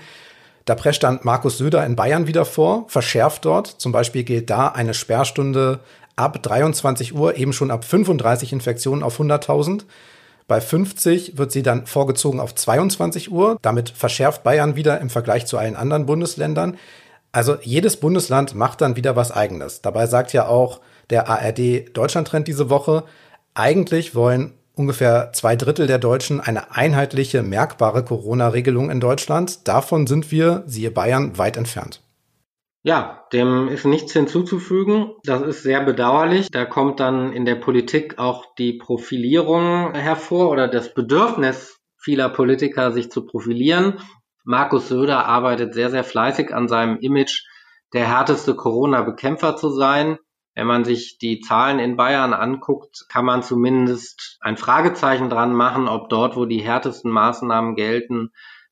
da 0.64 0.75
prescht 0.75 1.02
dann 1.02 1.21
Markus 1.23 1.59
Söder 1.59 1.85
in 1.85 1.97
Bayern 1.97 2.26
wieder 2.26 2.45
vor, 2.45 2.85
verschärft 2.88 3.45
dort. 3.45 3.67
Zum 3.67 3.93
Beispiel 3.93 4.25
gilt 4.25 4.50
da 4.50 4.69
eine 4.69 4.95
Sperrstunde 4.95 5.81
ab 6.17 6.43
23 6.43 7.14
Uhr, 7.14 7.37
eben 7.37 7.52
schon 7.52 7.71
ab 7.71 7.85
35 7.85 8.52
Infektionen 8.52 9.02
auf 9.02 9.19
100.000. 9.19 9.85
Bei 10.47 10.61
50 10.61 11.38
wird 11.38 11.52
sie 11.52 11.62
dann 11.62 11.87
vorgezogen 11.87 12.40
auf 12.40 12.55
22 12.55 13.31
Uhr. 13.31 13.57
Damit 13.62 13.90
verschärft 13.90 14.43
Bayern 14.43 14.76
wieder 14.76 15.00
im 15.00 15.09
Vergleich 15.09 15.47
zu 15.47 15.59
allen 15.59 15.76
anderen 15.76 16.07
Bundesländern. 16.07 16.76
Also 17.33 17.57
jedes 17.62 17.97
Bundesland 17.99 18.55
macht 18.55 18.81
dann 18.81 18.97
wieder 18.97 19.17
was 19.17 19.31
eigenes. 19.31 19.81
Dabei 19.81 20.07
sagt 20.07 20.33
ja 20.33 20.47
auch 20.47 20.81
der 21.11 21.29
ARD 21.29 21.97
Deutschlandtrend 21.97 22.49
diese 22.49 22.71
Woche, 22.71 23.05
eigentlich 23.55 24.14
wollen 24.14 24.55
ungefähr 24.75 25.33
zwei 25.33 25.57
Drittel 25.57 25.87
der 25.87 25.99
Deutschen 25.99 26.40
eine 26.40 26.75
einheitliche, 26.75 27.43
merkbare 27.43 28.05
Corona-Regelung 28.05 28.90
in 28.90 29.00
Deutschland. 29.00 29.69
Davon 29.69 30.07
sind 30.07 30.31
wir, 30.31 30.62
siehe 30.67 30.90
Bayern, 30.90 31.37
weit 31.37 31.57
entfernt. 31.57 32.00
Ja, 32.83 33.26
dem 33.33 33.69
ist 33.69 33.85
nichts 33.85 34.14
hinzuzufügen. 34.14 35.11
Das 35.25 35.43
ist 35.43 35.62
sehr 35.62 35.85
bedauerlich. 35.85 36.49
Da 36.50 36.64
kommt 36.64 36.99
dann 36.99 37.33
in 37.33 37.45
der 37.45 37.57
Politik 37.57 38.19
auch 38.19 38.55
die 38.55 38.73
Profilierung 38.73 39.93
hervor 39.93 40.50
oder 40.50 40.67
das 40.67 40.95
Bedürfnis 40.95 41.76
vieler 41.99 42.31
Politiker, 42.31 42.93
sich 42.93 43.11
zu 43.11 43.26
profilieren. 43.26 43.99
Markus 44.45 44.88
Söder 44.88 45.26
arbeitet 45.26 45.75
sehr, 45.75 45.90
sehr 45.90 46.05
fleißig 46.05 46.55
an 46.55 46.69
seinem 46.69 46.97
Image, 47.00 47.45
der 47.93 48.09
härteste 48.09 48.55
Corona-Bekämpfer 48.55 49.57
zu 49.57 49.71
sein. 49.71 50.17
Wenn 50.61 50.67
man 50.67 50.85
sich 50.85 51.17
die 51.17 51.40
Zahlen 51.40 51.79
in 51.79 51.97
Bayern 51.97 52.35
anguckt, 52.35 53.07
kann 53.09 53.25
man 53.25 53.43
zumindest 53.43 54.37
ein 54.43 54.59
Fragezeichen 54.59 55.31
dran 55.31 55.55
machen, 55.55 55.88
ob 55.88 56.11
dort, 56.11 56.37
wo 56.37 56.45
die 56.45 56.61
härtesten 56.61 57.11
Maßnahmen 57.11 57.76
gelten, 57.76 58.29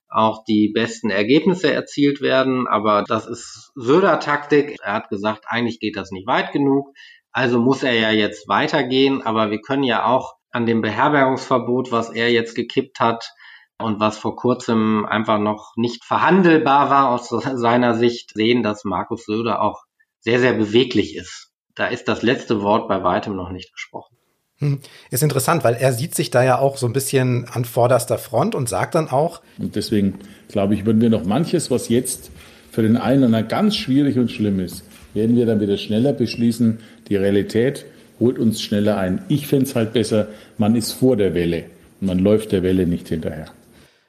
auch 0.07 0.45
die 0.45 0.68
besten 0.68 1.09
Ergebnisse 1.09 1.73
erzielt 1.73 2.21
werden. 2.21 2.68
Aber 2.68 3.04
das 3.09 3.26
ist 3.26 3.73
Söder-Taktik. 3.75 4.76
Er 4.83 4.92
hat 4.92 5.09
gesagt, 5.09 5.47
eigentlich 5.47 5.80
geht 5.80 5.97
das 5.97 6.11
nicht 6.11 6.26
weit 6.26 6.52
genug. 6.52 6.92
Also 7.33 7.59
muss 7.59 7.83
er 7.83 7.95
ja 7.95 8.11
jetzt 8.11 8.49
weitergehen. 8.49 9.23
Aber 9.23 9.50
wir 9.50 9.62
können 9.62 9.85
ja 9.85 10.04
auch 10.04 10.35
an 10.50 10.66
dem 10.66 10.83
Beherbergungsverbot, 10.83 11.90
was 11.90 12.11
er 12.11 12.30
jetzt 12.30 12.54
gekippt 12.54 13.00
hat 13.00 13.33
und 13.78 13.99
was 13.99 14.18
vor 14.18 14.37
kurzem 14.37 15.07
einfach 15.07 15.38
noch 15.38 15.73
nicht 15.76 16.04
verhandelbar 16.04 16.90
war 16.90 17.09
aus 17.09 17.30
seiner 17.30 17.95
Sicht, 17.95 18.35
sehen, 18.35 18.62
dass 18.62 18.85
Markus 18.85 19.25
Söder 19.25 19.62
auch 19.62 19.85
sehr, 20.21 20.38
sehr 20.38 20.52
beweglich 20.52 21.16
ist 21.16 21.47
da 21.78 21.87
ist 21.87 22.08
das 22.08 22.23
letzte 22.23 22.61
Wort 22.62 22.88
bei 22.88 23.02
weitem 23.02 23.37
noch 23.37 23.50
nicht 23.50 23.73
gesprochen. 23.73 24.16
Hm. 24.58 24.80
Ist 25.11 25.23
interessant, 25.23 25.62
weil 25.62 25.75
er 25.75 25.92
sieht 25.92 26.16
sich 26.16 26.30
da 26.30 26.42
ja 26.42 26.58
auch 26.58 26.76
so 26.76 26.87
ein 26.87 26.92
bisschen 26.92 27.47
an 27.49 27.64
vorderster 27.64 28.18
Front 28.18 28.56
und 28.56 28.68
sagt 28.68 28.97
dann 28.97 29.08
auch. 29.08 29.40
Und 29.58 29.76
deswegen 29.76 30.18
glaube 30.49 30.75
ich, 30.75 30.85
würden 30.85 31.00
wir 31.00 31.11
noch 31.11 31.25
manches, 31.25 31.70
was 31.70 31.88
jetzt 31.88 32.32
für 32.73 32.82
den 32.82 32.97
einen 32.97 33.18
oder 33.18 33.26
anderen 33.26 33.49
ganz 33.49 33.76
schwierig 33.76 34.18
und 34.18 34.32
schlimm 34.32 34.58
ist, 34.58 34.82
werden 35.14 35.37
wir 35.37 35.47
dann 35.47 35.61
wieder 35.61 35.76
schneller 35.76 36.12
beschließen. 36.12 36.80
Die 37.08 37.16
Realität 37.16 37.87
holt 38.18 38.40
uns 38.40 38.61
schneller 38.61 38.97
ein. 38.97 39.25
Ich 39.28 39.47
fände 39.47 39.66
es 39.66 39.76
halt 39.76 39.92
besser, 39.92 40.26
man 40.58 40.75
ist 40.75 40.92
vor 40.92 41.16
der 41.16 41.35
Welle 41.35 41.66
und 42.00 42.08
man 42.08 42.18
läuft 42.18 42.50
der 42.50 42.64
Welle 42.64 42.87
nicht 42.87 43.08
hinterher. 43.08 43.47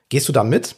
Gehst 0.09 0.27
du 0.27 0.33
da 0.33 0.43
mit? 0.43 0.75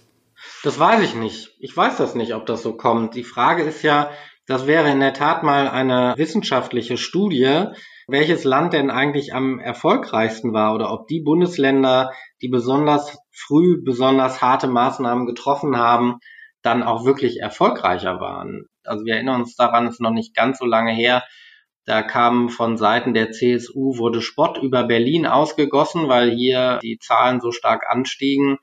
Das 0.64 0.78
weiß 0.78 1.02
ich 1.04 1.16
nicht. 1.16 1.52
Ich 1.60 1.76
weiß 1.76 1.96
das 1.98 2.16
nicht, 2.16 2.34
ob 2.36 2.46
das 2.46 2.62
so 2.62 2.74
kommt. 2.74 3.16
Die 3.16 3.24
Frage 3.24 3.64
ist 3.64 3.84
ja, 3.84 4.10
das 4.52 4.68
wäre 4.68 4.92
in 4.92 5.00
der 5.00 5.14
Tat 5.14 5.44
mal 5.44 5.70
eine 5.70 6.14
wissenschaftliche 6.18 6.98
Studie, 6.98 7.68
welches 8.10 8.44
Land 8.44 8.74
denn 8.74 8.92
eigentlich 8.92 9.34
am 9.34 9.60
erfolgreichsten 9.60 10.52
war 10.52 10.76
oder 10.76 10.92
ob 10.92 11.08
die 11.08 11.22
Bundesländer, 11.22 12.12
die 12.42 12.50
besonders 12.50 13.18
früh 13.32 13.82
besonders 13.82 14.42
harte 14.42 14.68
Maßnahmen 14.68 15.26
getroffen 15.26 15.78
haben, 15.78 16.20
dann 16.62 16.84
auch 16.84 17.06
wirklich 17.06 17.40
erfolgreicher 17.40 18.20
waren. 18.20 18.66
Also 18.84 19.06
wir 19.06 19.14
erinnern 19.14 19.44
uns 19.44 19.56
daran, 19.56 19.88
es 19.88 19.94
ist 19.94 20.02
noch 20.02 20.12
nicht 20.12 20.36
ganz 20.36 20.60
so 20.60 20.66
lange 20.66 20.92
her. 20.92 21.24
Da 21.86 22.02
kam 22.02 22.50
von 22.50 22.76
Seiten 22.76 23.14
der 23.14 23.32
CSU, 23.32 23.98
wurde 23.98 24.22
Spott 24.22 24.62
über 24.62 24.84
Berlin 24.84 25.26
ausgegossen, 25.26 26.10
weil 26.10 26.30
hier 26.30 26.80
die 26.84 27.00
Zahlen 27.00 27.40
so 27.40 27.52
stark 27.52 27.90
anstiegen. 27.90 28.58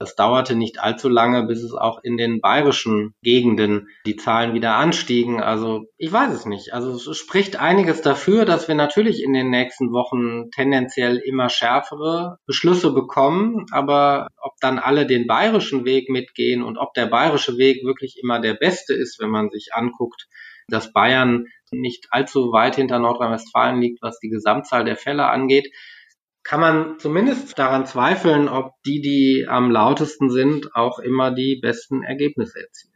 Es 0.00 0.16
dauerte 0.16 0.56
nicht 0.56 0.80
allzu 0.80 1.08
lange, 1.08 1.44
bis 1.46 1.62
es 1.62 1.72
auch 1.72 2.00
in 2.02 2.16
den 2.16 2.40
bayerischen 2.40 3.14
Gegenden 3.22 3.88
die 4.06 4.16
Zahlen 4.16 4.52
wieder 4.52 4.74
anstiegen. 4.74 5.40
Also 5.40 5.84
ich 5.96 6.12
weiß 6.12 6.32
es 6.32 6.46
nicht. 6.46 6.72
Also 6.74 7.10
es 7.10 7.16
spricht 7.16 7.56
einiges 7.56 8.02
dafür, 8.02 8.44
dass 8.44 8.66
wir 8.66 8.74
natürlich 8.74 9.22
in 9.22 9.32
den 9.32 9.50
nächsten 9.50 9.92
Wochen 9.92 10.50
tendenziell 10.50 11.18
immer 11.18 11.48
schärfere 11.48 12.38
Beschlüsse 12.46 12.92
bekommen. 12.92 13.66
Aber 13.70 14.28
ob 14.36 14.52
dann 14.60 14.80
alle 14.80 15.06
den 15.06 15.28
bayerischen 15.28 15.84
Weg 15.84 16.10
mitgehen 16.10 16.62
und 16.62 16.76
ob 16.76 16.92
der 16.94 17.06
bayerische 17.06 17.56
Weg 17.56 17.84
wirklich 17.84 18.18
immer 18.20 18.40
der 18.40 18.54
beste 18.54 18.94
ist, 18.94 19.20
wenn 19.20 19.30
man 19.30 19.50
sich 19.50 19.68
anguckt, 19.72 20.26
dass 20.68 20.92
Bayern 20.92 21.46
nicht 21.70 22.08
allzu 22.10 22.52
weit 22.52 22.76
hinter 22.76 22.98
Nordrhein-Westfalen 22.98 23.80
liegt, 23.80 24.02
was 24.02 24.18
die 24.18 24.28
Gesamtzahl 24.28 24.84
der 24.84 24.96
Fälle 24.96 25.26
angeht, 25.26 25.68
kann 26.44 26.60
man 26.60 26.98
zumindest 26.98 27.58
daran 27.58 27.86
zweifeln, 27.86 28.48
ob 28.48 28.74
die, 28.84 29.00
die 29.00 29.46
am 29.48 29.70
lautesten 29.70 30.30
sind, 30.30 30.76
auch 30.76 30.98
immer 30.98 31.30
die 31.30 31.58
besten 31.60 32.02
Ergebnisse 32.02 32.60
erzielen. 32.60 32.92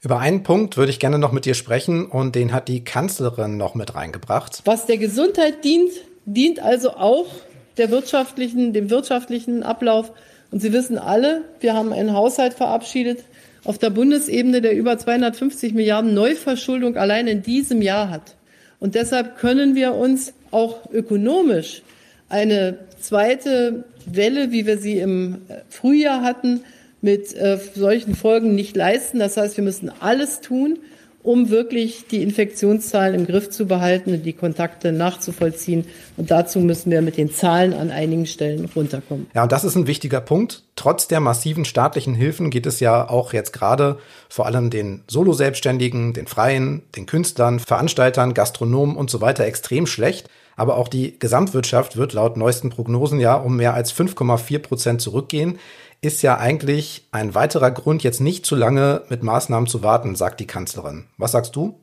Über 0.00 0.18
einen 0.18 0.42
Punkt 0.42 0.76
würde 0.76 0.90
ich 0.90 0.98
gerne 0.98 1.18
noch 1.18 1.30
mit 1.30 1.44
dir 1.44 1.54
sprechen 1.54 2.06
und 2.06 2.34
den 2.34 2.52
hat 2.52 2.66
die 2.68 2.82
Kanzlerin 2.82 3.56
noch 3.56 3.76
mit 3.76 3.94
reingebracht. 3.94 4.62
Was 4.64 4.86
der 4.86 4.98
Gesundheit 4.98 5.64
dient, 5.64 5.92
dient 6.24 6.60
also 6.60 6.94
auch 6.94 7.28
der 7.76 7.90
wirtschaftlichen, 7.90 8.72
dem 8.72 8.90
wirtschaftlichen 8.90 9.62
Ablauf. 9.62 10.10
Und 10.50 10.60
Sie 10.60 10.72
wissen 10.72 10.98
alle, 10.98 11.44
wir 11.60 11.74
haben 11.74 11.92
einen 11.92 12.14
Haushalt 12.14 12.54
verabschiedet 12.54 13.24
auf 13.64 13.78
der 13.78 13.90
Bundesebene, 13.90 14.60
der 14.60 14.74
über 14.74 14.98
250 14.98 15.72
Milliarden 15.72 16.14
Neuverschuldung 16.14 16.96
allein 16.96 17.28
in 17.28 17.42
diesem 17.42 17.80
Jahr 17.80 18.10
hat. 18.10 18.36
Und 18.80 18.96
deshalb 18.96 19.38
können 19.38 19.76
wir 19.76 19.94
uns 19.94 20.34
auch 20.50 20.90
ökonomisch 20.90 21.82
eine 22.32 22.78
zweite 22.98 23.84
Welle, 24.06 24.50
wie 24.50 24.66
wir 24.66 24.78
sie 24.78 24.98
im 24.98 25.42
Frühjahr 25.68 26.22
hatten, 26.22 26.62
mit 27.00 27.34
äh, 27.34 27.58
solchen 27.74 28.14
Folgen 28.14 28.54
nicht 28.54 28.76
leisten. 28.76 29.18
Das 29.18 29.36
heißt, 29.36 29.56
wir 29.56 29.64
müssen 29.64 29.90
alles 30.00 30.40
tun, 30.40 30.78
um 31.22 31.50
wirklich 31.50 32.06
die 32.10 32.22
Infektionszahlen 32.22 33.14
im 33.14 33.26
Griff 33.26 33.50
zu 33.50 33.66
behalten 33.66 34.12
und 34.12 34.24
die 34.24 34.32
Kontakte 34.32 34.92
nachzuvollziehen. 34.92 35.84
Und 36.16 36.30
dazu 36.30 36.58
müssen 36.60 36.90
wir 36.90 37.02
mit 37.02 37.16
den 37.16 37.30
Zahlen 37.30 37.74
an 37.74 37.90
einigen 37.90 38.26
Stellen 38.26 38.68
runterkommen. 38.74 39.26
Ja, 39.34 39.42
und 39.42 39.52
das 39.52 39.64
ist 39.64 39.76
ein 39.76 39.86
wichtiger 39.86 40.20
Punkt. 40.20 40.62
Trotz 40.74 41.08
der 41.08 41.20
massiven 41.20 41.64
staatlichen 41.64 42.14
Hilfen 42.14 42.50
geht 42.50 42.66
es 42.66 42.80
ja 42.80 43.08
auch 43.08 43.32
jetzt 43.32 43.52
gerade 43.52 43.98
vor 44.28 44.46
allem 44.46 44.70
den 44.70 45.02
Solo-Selbstständigen, 45.06 46.12
den 46.12 46.26
Freien, 46.26 46.82
den 46.96 47.06
Künstlern, 47.06 47.60
Veranstaltern, 47.60 48.34
Gastronomen 48.34 48.96
und 48.96 49.10
so 49.10 49.20
weiter 49.20 49.44
extrem 49.44 49.86
schlecht. 49.86 50.28
Aber 50.56 50.76
auch 50.76 50.88
die 50.88 51.18
Gesamtwirtschaft 51.18 51.96
wird 51.96 52.12
laut 52.12 52.36
neuesten 52.36 52.70
Prognosen 52.70 53.20
ja 53.20 53.34
um 53.34 53.56
mehr 53.56 53.74
als 53.74 53.92
5,4 53.92 54.58
Prozent 54.60 55.00
zurückgehen. 55.00 55.58
Ist 56.00 56.22
ja 56.22 56.36
eigentlich 56.38 57.06
ein 57.12 57.34
weiterer 57.34 57.70
Grund, 57.70 58.02
jetzt 58.02 58.20
nicht 58.20 58.44
zu 58.44 58.56
lange 58.56 59.02
mit 59.08 59.22
Maßnahmen 59.22 59.68
zu 59.68 59.82
warten, 59.82 60.16
sagt 60.16 60.40
die 60.40 60.46
Kanzlerin. 60.46 61.06
Was 61.16 61.32
sagst 61.32 61.54
du? 61.54 61.78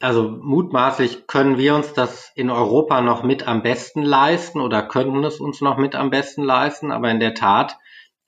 Also 0.00 0.28
mutmaßlich 0.28 1.26
können 1.26 1.56
wir 1.58 1.74
uns 1.74 1.92
das 1.92 2.30
in 2.34 2.50
Europa 2.50 3.00
noch 3.00 3.22
mit 3.22 3.48
am 3.48 3.62
besten 3.62 4.02
leisten 4.02 4.60
oder 4.60 4.82
könnten 4.82 5.24
es 5.24 5.40
uns 5.40 5.60
noch 5.60 5.78
mit 5.78 5.94
am 5.94 6.10
besten 6.10 6.42
leisten. 6.42 6.92
Aber 6.92 7.10
in 7.10 7.20
der 7.20 7.34
Tat, 7.34 7.78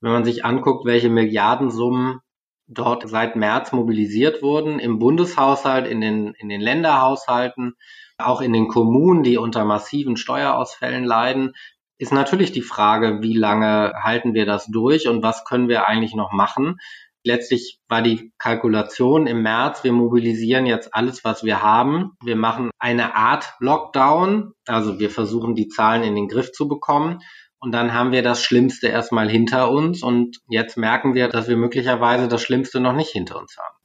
Wenn 0.00 0.12
man 0.12 0.24
sich 0.24 0.44
anguckt, 0.44 0.84
welche 0.84 1.08
Milliardensummen 1.08 2.20
dort 2.66 3.08
seit 3.08 3.36
März 3.36 3.72
mobilisiert 3.72 4.42
wurden, 4.42 4.78
im 4.78 4.98
Bundeshaushalt, 4.98 5.86
in 5.86 6.00
den, 6.00 6.34
in 6.34 6.48
den 6.48 6.60
Länderhaushalten, 6.60 7.74
auch 8.18 8.40
in 8.40 8.52
den 8.52 8.68
Kommunen, 8.68 9.22
die 9.22 9.38
unter 9.38 9.64
massiven 9.64 10.16
Steuerausfällen 10.16 11.04
leiden, 11.04 11.52
ist 11.98 12.12
natürlich 12.12 12.52
die 12.52 12.62
Frage, 12.62 13.22
wie 13.22 13.36
lange 13.36 13.92
halten 14.02 14.34
wir 14.34 14.46
das 14.46 14.66
durch 14.66 15.08
und 15.08 15.22
was 15.22 15.44
können 15.44 15.68
wir 15.68 15.86
eigentlich 15.86 16.14
noch 16.14 16.32
machen. 16.32 16.78
Letztlich 17.24 17.80
war 17.88 18.02
die 18.02 18.32
Kalkulation 18.38 19.26
im 19.26 19.42
März, 19.42 19.82
wir 19.82 19.92
mobilisieren 19.92 20.66
jetzt 20.66 20.94
alles, 20.94 21.24
was 21.24 21.42
wir 21.42 21.62
haben. 21.62 22.12
Wir 22.22 22.36
machen 22.36 22.70
eine 22.78 23.16
Art 23.16 23.54
Lockdown, 23.58 24.52
also 24.66 25.00
wir 25.00 25.10
versuchen 25.10 25.54
die 25.54 25.68
Zahlen 25.68 26.04
in 26.04 26.14
den 26.14 26.28
Griff 26.28 26.52
zu 26.52 26.68
bekommen. 26.68 27.20
Und 27.58 27.72
dann 27.72 27.94
haben 27.94 28.12
wir 28.12 28.22
das 28.22 28.44
Schlimmste 28.44 28.88
erstmal 28.88 29.28
hinter 29.28 29.70
uns 29.70 30.02
und 30.02 30.36
jetzt 30.48 30.76
merken 30.76 31.14
wir, 31.14 31.28
dass 31.28 31.48
wir 31.48 31.56
möglicherweise 31.56 32.28
das 32.28 32.42
Schlimmste 32.42 32.80
noch 32.80 32.92
nicht 32.92 33.10
hinter 33.10 33.40
uns 33.40 33.56
haben. 33.58 33.75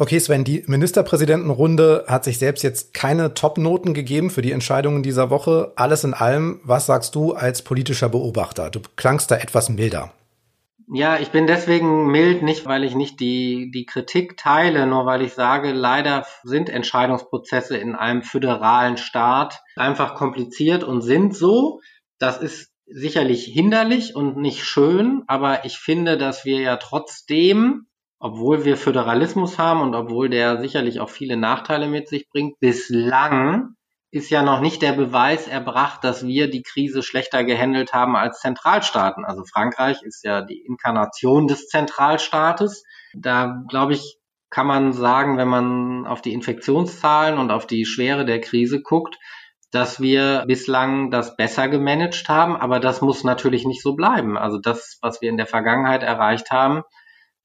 Okay, 0.00 0.18
Sven, 0.18 0.44
die 0.44 0.64
Ministerpräsidentenrunde 0.66 2.06
hat 2.06 2.24
sich 2.24 2.38
selbst 2.38 2.62
jetzt 2.62 2.94
keine 2.94 3.34
Top-Noten 3.34 3.92
gegeben 3.92 4.30
für 4.30 4.40
die 4.40 4.52
Entscheidungen 4.52 5.02
dieser 5.02 5.28
Woche. 5.28 5.74
Alles 5.76 6.04
in 6.04 6.14
allem, 6.14 6.58
was 6.64 6.86
sagst 6.86 7.14
du 7.14 7.34
als 7.34 7.60
politischer 7.60 8.08
Beobachter? 8.08 8.70
Du 8.70 8.80
klangst 8.96 9.30
da 9.30 9.36
etwas 9.36 9.68
milder. 9.68 10.14
Ja, 10.90 11.18
ich 11.18 11.28
bin 11.28 11.46
deswegen 11.46 12.06
mild, 12.10 12.42
nicht 12.42 12.64
weil 12.64 12.84
ich 12.84 12.94
nicht 12.94 13.20
die, 13.20 13.70
die 13.74 13.84
Kritik 13.84 14.38
teile, 14.38 14.86
nur 14.86 15.04
weil 15.04 15.20
ich 15.20 15.34
sage, 15.34 15.72
leider 15.72 16.24
sind 16.44 16.70
Entscheidungsprozesse 16.70 17.76
in 17.76 17.94
einem 17.94 18.22
föderalen 18.22 18.96
Staat 18.96 19.60
einfach 19.76 20.14
kompliziert 20.14 20.82
und 20.82 21.02
sind 21.02 21.36
so. 21.36 21.82
Das 22.18 22.38
ist 22.38 22.72
sicherlich 22.86 23.44
hinderlich 23.44 24.16
und 24.16 24.38
nicht 24.38 24.64
schön, 24.64 25.24
aber 25.26 25.66
ich 25.66 25.76
finde, 25.76 26.16
dass 26.16 26.46
wir 26.46 26.58
ja 26.58 26.78
trotzdem 26.78 27.86
obwohl 28.20 28.66
wir 28.66 28.76
Föderalismus 28.76 29.58
haben 29.58 29.80
und 29.80 29.94
obwohl 29.94 30.28
der 30.28 30.60
sicherlich 30.60 31.00
auch 31.00 31.08
viele 31.08 31.38
Nachteile 31.38 31.88
mit 31.88 32.08
sich 32.08 32.28
bringt, 32.28 32.60
bislang 32.60 33.74
ist 34.12 34.28
ja 34.30 34.42
noch 34.42 34.60
nicht 34.60 34.82
der 34.82 34.92
Beweis 34.92 35.48
erbracht, 35.48 36.04
dass 36.04 36.26
wir 36.26 36.50
die 36.50 36.62
Krise 36.62 37.02
schlechter 37.02 37.44
gehandelt 37.44 37.94
haben 37.94 38.16
als 38.16 38.40
Zentralstaaten. 38.40 39.24
Also 39.24 39.44
Frankreich 39.44 40.02
ist 40.02 40.22
ja 40.24 40.42
die 40.42 40.60
Inkarnation 40.60 41.46
des 41.46 41.68
Zentralstaates. 41.68 42.84
Da 43.14 43.62
glaube 43.68 43.94
ich, 43.94 44.18
kann 44.50 44.66
man 44.66 44.92
sagen, 44.92 45.38
wenn 45.38 45.48
man 45.48 46.06
auf 46.06 46.20
die 46.20 46.34
Infektionszahlen 46.34 47.38
und 47.38 47.50
auf 47.50 47.66
die 47.66 47.86
Schwere 47.86 48.24
der 48.26 48.40
Krise 48.40 48.82
guckt, 48.82 49.16
dass 49.70 50.00
wir 50.00 50.44
bislang 50.46 51.12
das 51.12 51.36
besser 51.36 51.68
gemanagt 51.68 52.28
haben. 52.28 52.56
Aber 52.56 52.80
das 52.80 53.00
muss 53.00 53.24
natürlich 53.24 53.64
nicht 53.64 53.82
so 53.82 53.94
bleiben. 53.94 54.36
Also 54.36 54.58
das, 54.58 54.98
was 55.00 55.22
wir 55.22 55.30
in 55.30 55.36
der 55.36 55.46
Vergangenheit 55.46 56.02
erreicht 56.02 56.50
haben, 56.50 56.82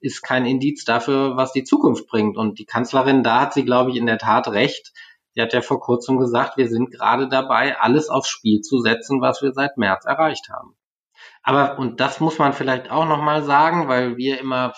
ist 0.06 0.22
kein 0.22 0.46
Indiz 0.46 0.86
dafür, 0.86 1.36
was 1.36 1.52
die 1.52 1.64
Zukunft 1.64 2.08
bringt. 2.08 2.38
Und 2.38 2.60
die 2.60 2.66
Kanzlerin, 2.66 3.24
da 3.24 3.42
hat 3.42 3.54
sie, 3.54 3.66
glaube 3.66 3.92
ich, 3.92 3.98
in 3.98 4.06
der 4.06 4.20
Tat 4.20 4.48
recht. 4.48 4.94
Sie 5.34 5.42
hat 5.42 5.52
ja 5.52 5.62
vor 5.62 5.82
kurzem 5.82 6.18
gesagt, 6.18 6.58
wir 6.58 6.70
sind 6.70 6.92
gerade 6.92 7.28
dabei, 7.28 7.78
alles 7.78 8.10
aufs 8.10 8.30
Spiel 8.30 8.62
zu 8.62 8.80
setzen, 8.80 9.20
was 9.20 9.42
wir 9.42 9.52
seit 9.54 9.78
März 9.78 10.06
erreicht 10.06 10.50
haben. 10.50 10.78
Aber, 11.44 11.78
und 11.80 12.00
das 12.00 12.20
muss 12.20 12.38
man 12.38 12.54
vielleicht 12.54 12.90
auch 12.90 13.06
nochmal 13.06 13.44
sagen, 13.44 13.88
weil 13.88 14.16
wir 14.16 14.40
immer 14.40 14.74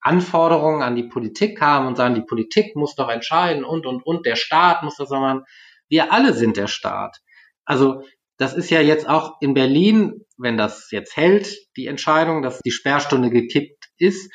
Anforderungen 0.00 0.82
an 0.82 0.96
die 0.96 1.04
Politik 1.04 1.60
haben 1.60 1.86
und 1.86 1.96
sagen, 1.96 2.14
die 2.14 2.22
Politik 2.22 2.76
muss 2.76 2.94
doch 2.94 3.08
entscheiden 3.08 3.64
und, 3.64 3.86
und, 3.86 4.04
und, 4.04 4.26
der 4.26 4.36
Staat 4.36 4.82
muss 4.82 4.96
das, 4.96 5.08
sondern 5.08 5.44
wir 5.88 6.12
alle 6.12 6.32
sind 6.32 6.56
der 6.56 6.68
Staat. 6.68 7.18
Also, 7.64 8.02
das 8.36 8.54
ist 8.54 8.70
ja 8.70 8.80
jetzt 8.80 9.08
auch 9.08 9.40
in 9.40 9.54
Berlin, 9.54 10.24
wenn 10.36 10.58
das 10.58 10.90
jetzt 10.90 11.16
hält, 11.16 11.56
die 11.76 11.86
Entscheidung, 11.86 12.42
dass 12.42 12.60
die 12.60 12.70
Sperrstunde 12.70 13.30
gekippt 13.30 13.86
ist, 13.96 14.30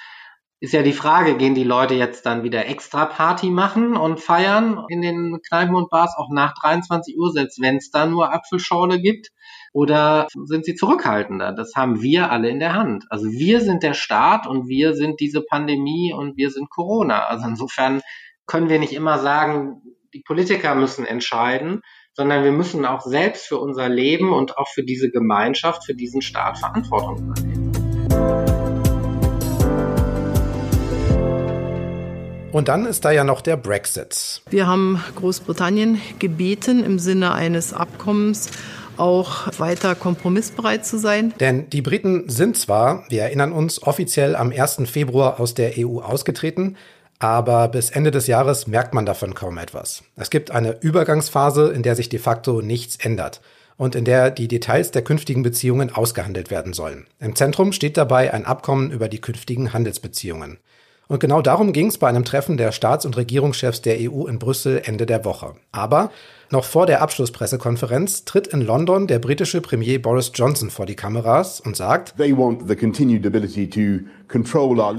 ist 0.61 0.73
ja 0.73 0.83
die 0.83 0.93
Frage, 0.93 1.37
gehen 1.37 1.55
die 1.55 1.63
Leute 1.63 1.95
jetzt 1.95 2.27
dann 2.27 2.43
wieder 2.43 2.67
extra 2.67 3.05
Party 3.05 3.49
machen 3.49 3.97
und 3.97 4.19
feiern 4.19 4.85
in 4.89 5.01
den 5.01 5.39
Kneipen 5.41 5.73
und 5.73 5.89
Bars 5.89 6.13
auch 6.15 6.29
nach 6.31 6.53
23 6.53 7.17
Uhr, 7.17 7.31
selbst 7.31 7.59
wenn 7.59 7.77
es 7.77 7.89
da 7.89 8.05
nur 8.05 8.31
Apfelschorle 8.31 9.01
gibt? 9.01 9.31
Oder 9.73 10.27
sind 10.45 10.65
sie 10.65 10.75
zurückhaltender? 10.75 11.51
Das 11.51 11.73
haben 11.75 12.03
wir 12.03 12.31
alle 12.31 12.49
in 12.49 12.59
der 12.59 12.75
Hand. 12.75 13.05
Also 13.09 13.25
wir 13.25 13.59
sind 13.61 13.81
der 13.81 13.95
Staat 13.95 14.45
und 14.45 14.67
wir 14.67 14.93
sind 14.93 15.19
diese 15.19 15.41
Pandemie 15.41 16.13
und 16.13 16.37
wir 16.37 16.51
sind 16.51 16.69
Corona. 16.69 17.25
Also 17.25 17.47
insofern 17.47 18.01
können 18.45 18.69
wir 18.69 18.77
nicht 18.77 18.93
immer 18.93 19.17
sagen, 19.17 19.81
die 20.13 20.21
Politiker 20.21 20.75
müssen 20.75 21.07
entscheiden, 21.07 21.81
sondern 22.13 22.43
wir 22.43 22.51
müssen 22.51 22.85
auch 22.85 23.01
selbst 23.01 23.47
für 23.47 23.57
unser 23.57 23.89
Leben 23.89 24.31
und 24.31 24.59
auch 24.59 24.67
für 24.67 24.83
diese 24.83 25.09
Gemeinschaft, 25.09 25.85
für 25.85 25.95
diesen 25.95 26.21
Staat 26.21 26.59
Verantwortung 26.59 27.17
übernehmen. 27.17 27.50
Und 32.51 32.67
dann 32.67 32.85
ist 32.85 33.05
da 33.05 33.11
ja 33.11 33.23
noch 33.23 33.41
der 33.41 33.55
Brexit. 33.55 34.41
Wir 34.49 34.67
haben 34.67 35.01
Großbritannien 35.15 36.01
gebeten, 36.19 36.83
im 36.83 36.99
Sinne 36.99 37.33
eines 37.33 37.73
Abkommens 37.73 38.49
auch 38.97 39.47
weiter 39.57 39.95
kompromissbereit 39.95 40.85
zu 40.85 40.99
sein. 40.99 41.33
Denn 41.39 41.69
die 41.69 41.81
Briten 41.81 42.29
sind 42.29 42.57
zwar, 42.57 43.05
wir 43.09 43.23
erinnern 43.23 43.53
uns, 43.53 43.81
offiziell 43.81 44.35
am 44.35 44.51
1. 44.51 44.81
Februar 44.85 45.39
aus 45.39 45.53
der 45.53 45.73
EU 45.77 45.99
ausgetreten, 45.99 46.75
aber 47.19 47.67
bis 47.67 47.89
Ende 47.89 48.11
des 48.11 48.27
Jahres 48.27 48.67
merkt 48.67 48.93
man 48.93 49.05
davon 49.05 49.33
kaum 49.33 49.57
etwas. 49.57 50.03
Es 50.15 50.29
gibt 50.29 50.51
eine 50.51 50.77
Übergangsphase, 50.81 51.71
in 51.71 51.83
der 51.83 51.95
sich 51.95 52.09
de 52.09 52.19
facto 52.19 52.61
nichts 52.61 52.97
ändert 52.97 53.41
und 53.77 53.95
in 53.95 54.05
der 54.05 54.29
die 54.29 54.47
Details 54.47 54.91
der 54.91 55.03
künftigen 55.03 55.41
Beziehungen 55.41 55.91
ausgehandelt 55.91 56.51
werden 56.51 56.73
sollen. 56.73 57.07
Im 57.19 57.35
Zentrum 57.35 57.71
steht 57.71 57.97
dabei 57.97 58.33
ein 58.33 58.45
Abkommen 58.45 58.91
über 58.91 59.07
die 59.07 59.21
künftigen 59.21 59.71
Handelsbeziehungen. 59.71 60.57
Und 61.11 61.19
genau 61.19 61.41
darum 61.41 61.73
ging 61.73 61.87
es 61.87 61.97
bei 61.97 62.07
einem 62.07 62.23
Treffen 62.23 62.55
der 62.55 62.71
Staats- 62.71 63.05
und 63.05 63.17
Regierungschefs 63.17 63.81
der 63.81 63.97
EU 63.99 64.27
in 64.27 64.39
Brüssel 64.39 64.81
Ende 64.85 65.05
der 65.05 65.25
Woche. 65.25 65.55
Aber 65.73 66.09
noch 66.51 66.63
vor 66.63 66.85
der 66.85 67.01
Abschlusspressekonferenz 67.01 68.23
tritt 68.23 68.47
in 68.47 68.61
London 68.61 69.07
der 69.07 69.19
britische 69.19 69.59
Premier 69.59 70.01
Boris 70.01 70.31
Johnson 70.33 70.69
vor 70.69 70.85
die 70.85 70.95
Kameras 70.95 71.59
und 71.59 71.75
sagt, 71.75 72.13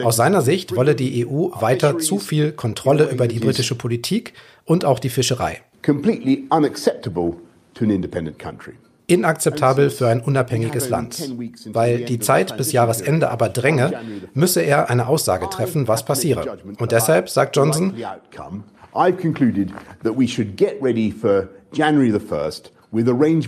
aus 0.04 0.16
seiner 0.16 0.42
Sicht 0.42 0.76
wolle 0.76 0.94
die 0.94 1.26
EU 1.26 1.48
weiter 1.58 1.98
zu 1.98 2.18
viel 2.18 2.52
Kontrolle 2.52 3.08
über 3.10 3.26
die 3.26 3.38
britische 3.38 3.74
Politik 3.74 4.34
und 4.66 4.84
auch 4.84 4.98
die 4.98 5.08
Fischerei. 5.08 5.62
Completely 5.82 6.44
unacceptable 6.50 7.36
to 7.72 7.84
an 7.86 7.90
independent 7.90 8.38
country 8.38 8.74
inakzeptabel 9.06 9.90
für 9.90 10.08
ein 10.08 10.20
unabhängiges 10.20 10.88
Land. 10.88 11.32
Weil 11.66 12.04
die 12.04 12.18
Zeit 12.18 12.56
bis 12.56 12.72
Jahresende 12.72 13.30
aber 13.30 13.48
dränge, 13.48 13.92
müsse 14.34 14.60
er 14.60 14.90
eine 14.90 15.06
Aussage 15.06 15.48
treffen, 15.50 15.88
was 15.88 16.04
passiere. 16.04 16.58
Und 16.78 16.92
deshalb, 16.92 17.28
sagt 17.28 17.56
Johnson, 17.56 17.94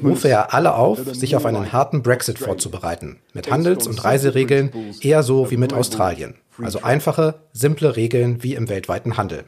rufe 0.02 0.28
er 0.28 0.54
alle 0.54 0.74
auf, 0.74 1.14
sich 1.14 1.36
auf 1.36 1.44
einen 1.44 1.72
harten 1.72 2.02
Brexit 2.02 2.38
vorzubereiten. 2.38 3.18
Mit 3.34 3.50
Handels- 3.50 3.86
und 3.86 4.02
Reiseregeln 4.02 4.70
eher 5.02 5.22
so 5.22 5.50
wie 5.50 5.58
mit 5.58 5.74
Australien. 5.74 6.36
Also 6.62 6.82
einfache, 6.82 7.34
simple 7.52 7.96
Regeln 7.96 8.42
wie 8.42 8.54
im 8.54 8.68
weltweiten 8.68 9.16
Handel. 9.16 9.44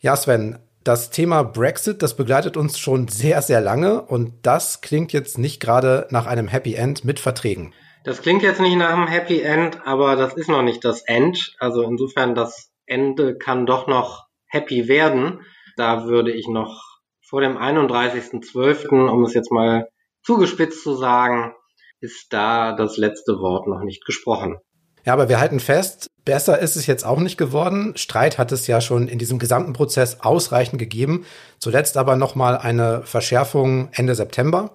Ja, 0.00 0.16
Sven, 0.16 0.58
das 0.84 1.10
Thema 1.10 1.42
Brexit, 1.42 2.02
das 2.02 2.14
begleitet 2.14 2.56
uns 2.56 2.78
schon 2.78 3.08
sehr, 3.08 3.42
sehr 3.42 3.60
lange 3.60 4.02
und 4.02 4.34
das 4.42 4.82
klingt 4.82 5.12
jetzt 5.12 5.38
nicht 5.38 5.60
gerade 5.60 6.06
nach 6.10 6.26
einem 6.26 6.46
Happy 6.46 6.74
End 6.74 7.04
mit 7.04 7.18
Verträgen. 7.18 7.72
Das 8.04 8.20
klingt 8.20 8.42
jetzt 8.42 8.60
nicht 8.60 8.76
nach 8.76 8.92
einem 8.92 9.06
Happy 9.06 9.40
End, 9.40 9.86
aber 9.86 10.14
das 10.14 10.34
ist 10.34 10.50
noch 10.50 10.62
nicht 10.62 10.84
das 10.84 11.02
End. 11.06 11.56
Also 11.58 11.82
insofern, 11.82 12.34
das 12.34 12.70
Ende 12.84 13.38
kann 13.38 13.64
doch 13.64 13.86
noch 13.86 14.26
happy 14.46 14.88
werden. 14.88 15.40
Da 15.76 16.04
würde 16.04 16.30
ich 16.30 16.46
noch 16.46 17.00
vor 17.26 17.40
dem 17.40 17.56
31.12., 17.56 19.08
um 19.08 19.24
es 19.24 19.32
jetzt 19.32 19.50
mal 19.50 19.88
zugespitzt 20.22 20.82
zu 20.82 20.94
sagen, 20.94 21.54
ist 22.00 22.32
da 22.32 22.76
das 22.76 22.98
letzte 22.98 23.38
Wort 23.38 23.66
noch 23.66 23.80
nicht 23.80 24.04
gesprochen. 24.04 24.58
Ja, 25.04 25.12
aber 25.12 25.28
wir 25.28 25.38
halten 25.38 25.60
fest, 25.60 26.10
besser 26.24 26.58
ist 26.58 26.76
es 26.76 26.86
jetzt 26.86 27.04
auch 27.04 27.18
nicht 27.18 27.36
geworden. 27.36 27.92
Streit 27.96 28.38
hat 28.38 28.52
es 28.52 28.66
ja 28.66 28.80
schon 28.80 29.06
in 29.06 29.18
diesem 29.18 29.38
gesamten 29.38 29.74
Prozess 29.74 30.18
ausreichend 30.20 30.78
gegeben. 30.78 31.26
Zuletzt 31.58 31.98
aber 31.98 32.16
nochmal 32.16 32.56
eine 32.56 33.02
Verschärfung 33.02 33.90
Ende 33.92 34.14
September. 34.14 34.70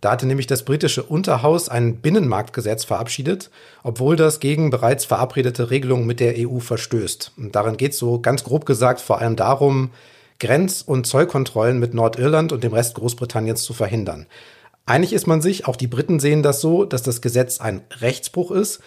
Da 0.00 0.10
hatte 0.10 0.26
nämlich 0.26 0.46
das 0.46 0.64
britische 0.64 1.02
Unterhaus 1.02 1.68
ein 1.68 1.96
Binnenmarktgesetz 1.96 2.84
verabschiedet, 2.84 3.50
obwohl 3.82 4.16
das 4.16 4.40
gegen 4.40 4.70
bereits 4.70 5.04
verabredete 5.04 5.70
Regelungen 5.70 6.06
mit 6.06 6.20
der 6.20 6.34
EU 6.38 6.60
verstößt. 6.60 7.32
Und 7.36 7.54
darin 7.54 7.76
geht 7.76 7.92
es 7.92 7.98
so 7.98 8.20
ganz 8.20 8.44
grob 8.44 8.66
gesagt 8.66 9.00
vor 9.00 9.18
allem 9.18 9.36
darum, 9.36 9.90
Grenz- 10.40 10.82
und 10.82 11.06
Zollkontrollen 11.06 11.78
mit 11.78 11.94
Nordirland 11.94 12.52
und 12.52 12.64
dem 12.64 12.72
Rest 12.72 12.96
Großbritanniens 12.96 13.62
zu 13.62 13.72
verhindern. 13.72 14.26
Einig 14.86 15.12
ist 15.14 15.26
man 15.26 15.40
sich, 15.40 15.66
auch 15.66 15.76
die 15.76 15.86
Briten 15.86 16.20
sehen 16.20 16.42
das 16.42 16.60
so, 16.60 16.84
dass 16.84 17.02
das 17.02 17.22
Gesetz 17.22 17.60
ein 17.60 17.82
Rechtsbruch 18.00 18.50
ist 18.50 18.82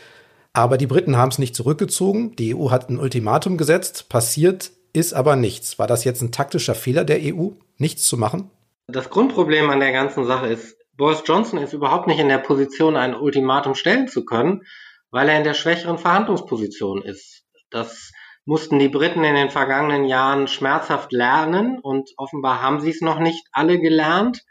aber 0.58 0.78
die 0.78 0.88
Briten 0.88 1.17
haben 1.17 1.30
es 1.30 1.38
nicht 1.38 1.56
zurückgezogen. 1.56 2.36
Die 2.36 2.56
EU 2.56 2.72
hat 2.72 2.89
ein 2.89 2.98
Ultimatum 2.98 3.58
gesetzt. 3.58 4.10
Passiert 4.10 4.72
ist 4.91 5.13
aber 5.13 5.36
nichts. 5.36 5.78
War 5.78 5.86
das 5.86 6.04
jetzt 6.04 6.22
ein 6.22 6.32
taktischer 6.32 6.74
Fehler 6.74 7.06
der 7.06 7.20
EU, 7.22 7.50
nichts 7.78 8.06
zu 8.06 8.17
machen? 8.17 8.50
Das 8.88 9.12
Grundproblem 9.12 9.70
an 9.70 9.80
der 9.80 9.91
ganzen 9.91 10.26
Sache 10.26 10.48
ist, 10.48 10.76
Boris 10.96 11.22
Johnson 11.26 11.60
ist 11.60 11.74
überhaupt 11.74 12.08
nicht 12.08 12.20
in 12.20 12.28
der 12.28 12.39
Position, 12.39 12.96
ein 12.96 13.13
Ultimatum 13.13 13.76
stellen 13.76 14.08
zu 14.08 14.26
können, 14.26 14.63
weil 15.12 15.30
er 15.30 15.38
in 15.38 15.43
der 15.43 15.54
schwächeren 15.54 16.00
Verhandlungsposition 16.00 17.04
ist. 17.04 17.43
Das 17.70 18.12
mussten 18.46 18.80
die 18.80 18.89
Briten 18.89 19.24
in 19.24 19.36
den 19.36 19.52
vergangenen 19.52 20.06
Jahren 20.06 20.48
schmerzhaft 20.48 21.12
lernen 21.12 21.80
und 21.80 22.10
offenbar 22.17 22.63
haben 22.63 22.80
sie 22.80 22.89
es 22.89 23.02
noch 23.02 23.20
nicht 23.20 23.46
alle 23.52 23.80
gelernt 23.80 24.41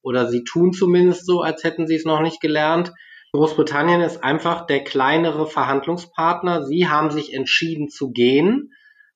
oder 0.00 0.26
sie 0.26 0.42
tun 0.44 0.72
zumindest 0.72 1.26
so, 1.26 1.42
als 1.42 1.64
hätten 1.64 1.86
sie 1.86 1.96
es 1.96 2.06
noch 2.06 2.22
nicht 2.22 2.40
gelernt. 2.40 2.92
Großbritannien 3.32 4.00
ist 4.00 4.24
einfach 4.24 4.66
der 4.66 4.82
kleinere 4.82 5.46
Verhandlungspartner. 5.46 6.64
Sie 6.64 6.88
haben 6.88 7.10
sich 7.10 7.32
entschieden 7.32 7.88
zu 7.88 8.10
gehen. 8.10 8.72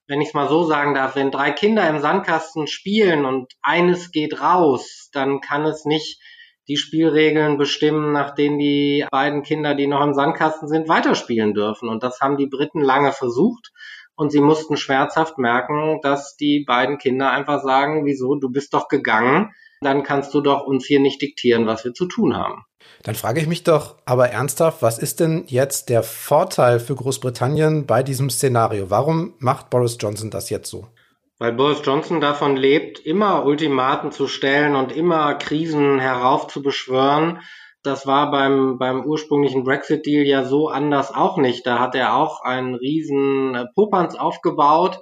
Wenn 0.07 0.21
ich 0.21 0.29
es 0.29 0.35
mal 0.35 0.49
so 0.49 0.65
sagen 0.65 0.95
darf, 0.95 1.17
wenn 1.17 1.31
drei 1.31 1.51
Kinder 1.51 1.89
im 1.89 1.99
Sandkasten 1.99 2.67
spielen 2.67 3.25
und 3.25 3.53
eines 3.63 4.13
geht 4.13 4.41
raus, 4.41 5.09
dann 5.13 5.41
kann 5.41 5.65
es 5.65 5.85
nicht 5.85 6.21
die 6.69 6.77
Spielregeln 6.77 7.59
bestimmen, 7.59 8.13
nach 8.13 8.35
denen 8.35 8.59
die 8.59 9.05
beiden 9.11 9.43
Kinder, 9.43 9.75
die 9.75 9.87
noch 9.87 10.03
im 10.03 10.15
Sandkasten 10.15 10.69
sind, 10.69 10.89
weiterspielen 10.89 11.53
dürfen. 11.53 11.89
Und 11.89 12.03
das 12.03 12.21
haben 12.21 12.37
die 12.37 12.47
Briten 12.47 12.81
lange 12.81 13.13
versucht. 13.13 13.73
Und 14.15 14.31
sie 14.31 14.41
mussten 14.41 14.77
schmerzhaft 14.77 15.39
merken, 15.39 15.99
dass 16.03 16.37
die 16.37 16.65
beiden 16.65 16.99
Kinder 16.99 17.33
einfach 17.33 17.63
sagen, 17.63 18.07
wieso, 18.07 18.37
du 18.37 18.49
bist 18.51 18.73
doch 18.73 18.87
gegangen, 18.87 19.53
dann 19.81 20.05
kannst 20.05 20.33
du 20.35 20.41
doch 20.41 20.65
uns 20.65 20.87
hier 20.87 21.01
nicht 21.01 21.21
diktieren, 21.21 21.67
was 21.67 21.85
wir 21.85 21.93
zu 21.93 22.07
tun 22.07 22.37
haben. 22.37 22.65
Dann 23.05 23.15
frage 23.15 23.41
ich 23.41 23.47
mich 23.47 23.65
doch 23.65 23.97
aber 24.07 24.31
ernsthaft, 24.31 24.81
was 24.81 24.99
ist 24.99 25.21
denn 25.21 25.45
jetzt 25.47 25.91
der 25.91 26.03
Vorteil 26.03 26.81
für 26.81 26.95
Großbritannien 26.95 27.87
bei 27.87 28.03
diesem 28.03 28.31
Szenario? 28.31 28.89
Warum 28.89 29.35
macht 29.39 29.69
Boris 29.69 29.99
Johnson 30.01 30.31
das 30.31 30.49
jetzt 30.49 30.71
so? 30.71 30.87
Weil 31.39 31.53
Boris 31.53 31.81
Johnson 31.85 32.23
davon 32.23 32.57
lebt, 32.57 33.01
immer 33.01 33.45
Ultimaten 33.45 34.11
zu 34.11 34.27
stellen 34.27 34.75
und 34.75 34.91
immer 34.91 35.35
Krisen 35.35 35.99
heraufzubeschwören. 35.99 37.41
Das 37.83 38.07
war 38.07 38.31
beim, 38.31 38.79
beim 38.79 39.05
ursprünglichen 39.05 39.65
Brexit-Deal 39.65 40.25
ja 40.27 40.45
so 40.45 40.69
anders 40.69 41.13
auch 41.13 41.37
nicht. 41.37 41.67
Da 41.67 41.81
hat 41.81 41.95
er 41.95 42.17
auch 42.17 42.41
einen 42.41 42.75
riesen 42.75 43.67
Popanz 43.75 44.15
aufgebaut, 44.15 45.01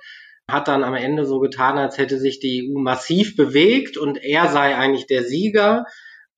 hat 0.50 0.66
dann 0.66 0.82
am 0.82 0.94
Ende 0.94 1.24
so 1.24 1.38
getan, 1.38 1.78
als 1.78 1.98
hätte 1.98 2.18
sich 2.18 2.40
die 2.40 2.68
EU 2.68 2.80
massiv 2.80 3.36
bewegt 3.36 3.96
und 3.96 4.18
er 4.20 4.48
sei 4.48 4.74
eigentlich 4.74 5.06
der 5.06 5.22
Sieger 5.22 5.84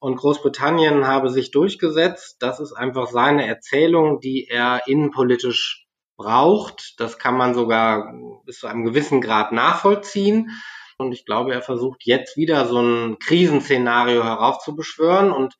und 0.04 0.16
Großbritannien 0.16 1.06
habe 1.06 1.30
sich 1.30 1.50
durchgesetzt. 1.50 2.36
Das 2.40 2.60
ist 2.60 2.74
einfach 2.74 3.06
seine 3.06 3.46
Erzählung, 3.46 4.20
die 4.20 4.46
er 4.46 4.82
innenpolitisch 4.86 5.86
braucht. 6.18 7.00
Das 7.00 7.18
kann 7.18 7.38
man 7.38 7.54
sogar 7.54 8.12
bis 8.44 8.58
zu 8.58 8.66
einem 8.66 8.84
gewissen 8.84 9.22
Grad 9.22 9.52
nachvollziehen. 9.52 10.50
Und 10.98 11.12
ich 11.12 11.24
glaube, 11.24 11.54
er 11.54 11.62
versucht 11.62 12.02
jetzt 12.04 12.36
wieder 12.36 12.66
so 12.66 12.82
ein 12.82 13.18
Krisenszenario 13.18 14.22
heraufzubeschwören. 14.22 15.32
Und 15.32 15.54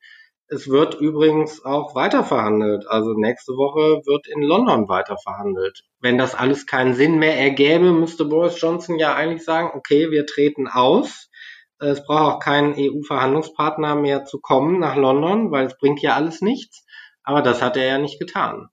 es 0.49 0.69
wird 0.69 1.01
übrigens 1.01 1.65
auch 1.65 1.95
weiter 1.95 2.23
verhandelt. 2.23 2.87
Also 2.87 3.15
nächste 3.15 3.53
Woche 3.53 4.03
wird 4.05 4.29
in 4.29 4.43
London 4.43 4.91
weiter 4.91 5.17
verhandelt. 5.17 5.85
Wenn 6.01 6.19
das 6.19 6.35
alles 6.35 6.67
keinen 6.67 6.93
Sinn 6.93 7.19
mehr 7.19 7.39
ergäbe, 7.39 7.93
müsste 7.93 8.27
Boris 8.27 8.61
Johnson 8.61 8.99
ja 8.99 9.15
eigentlich 9.15 9.43
sagen, 9.43 9.71
okay, 9.75 10.11
wir 10.11 10.27
treten 10.27 10.69
aus. 10.69 11.31
Es 11.79 12.05
braucht 12.05 12.35
auch 12.37 12.39
keinen 12.39 12.75
EU-Verhandlungspartner 12.79 13.95
mehr 13.95 14.25
zu 14.25 14.39
kommen 14.39 14.81
nach 14.81 14.97
London, 14.97 15.51
weil 15.51 15.67
es 15.67 15.77
bringt 15.77 16.01
ja 16.01 16.15
alles 16.15 16.41
nichts. 16.41 16.85
Aber 17.23 17.43
das 17.43 17.63
hat 17.63 17.77
er 17.77 17.87
ja 17.87 17.99
nicht 17.99 18.19
getan. 18.19 18.69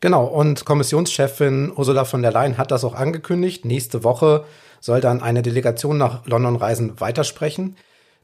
Genau, 0.00 0.24
und 0.24 0.64
Kommissionschefin 0.64 1.72
Ursula 1.76 2.04
von 2.04 2.22
der 2.22 2.32
Leyen 2.32 2.58
hat 2.58 2.72
das 2.72 2.84
auch 2.84 2.94
angekündigt. 2.94 3.64
Nächste 3.64 4.02
Woche 4.02 4.44
soll 4.80 5.00
dann 5.00 5.22
eine 5.22 5.42
Delegation 5.42 5.96
nach 5.96 6.26
London 6.26 6.56
reisen, 6.56 7.00
weitersprechen. 7.00 7.76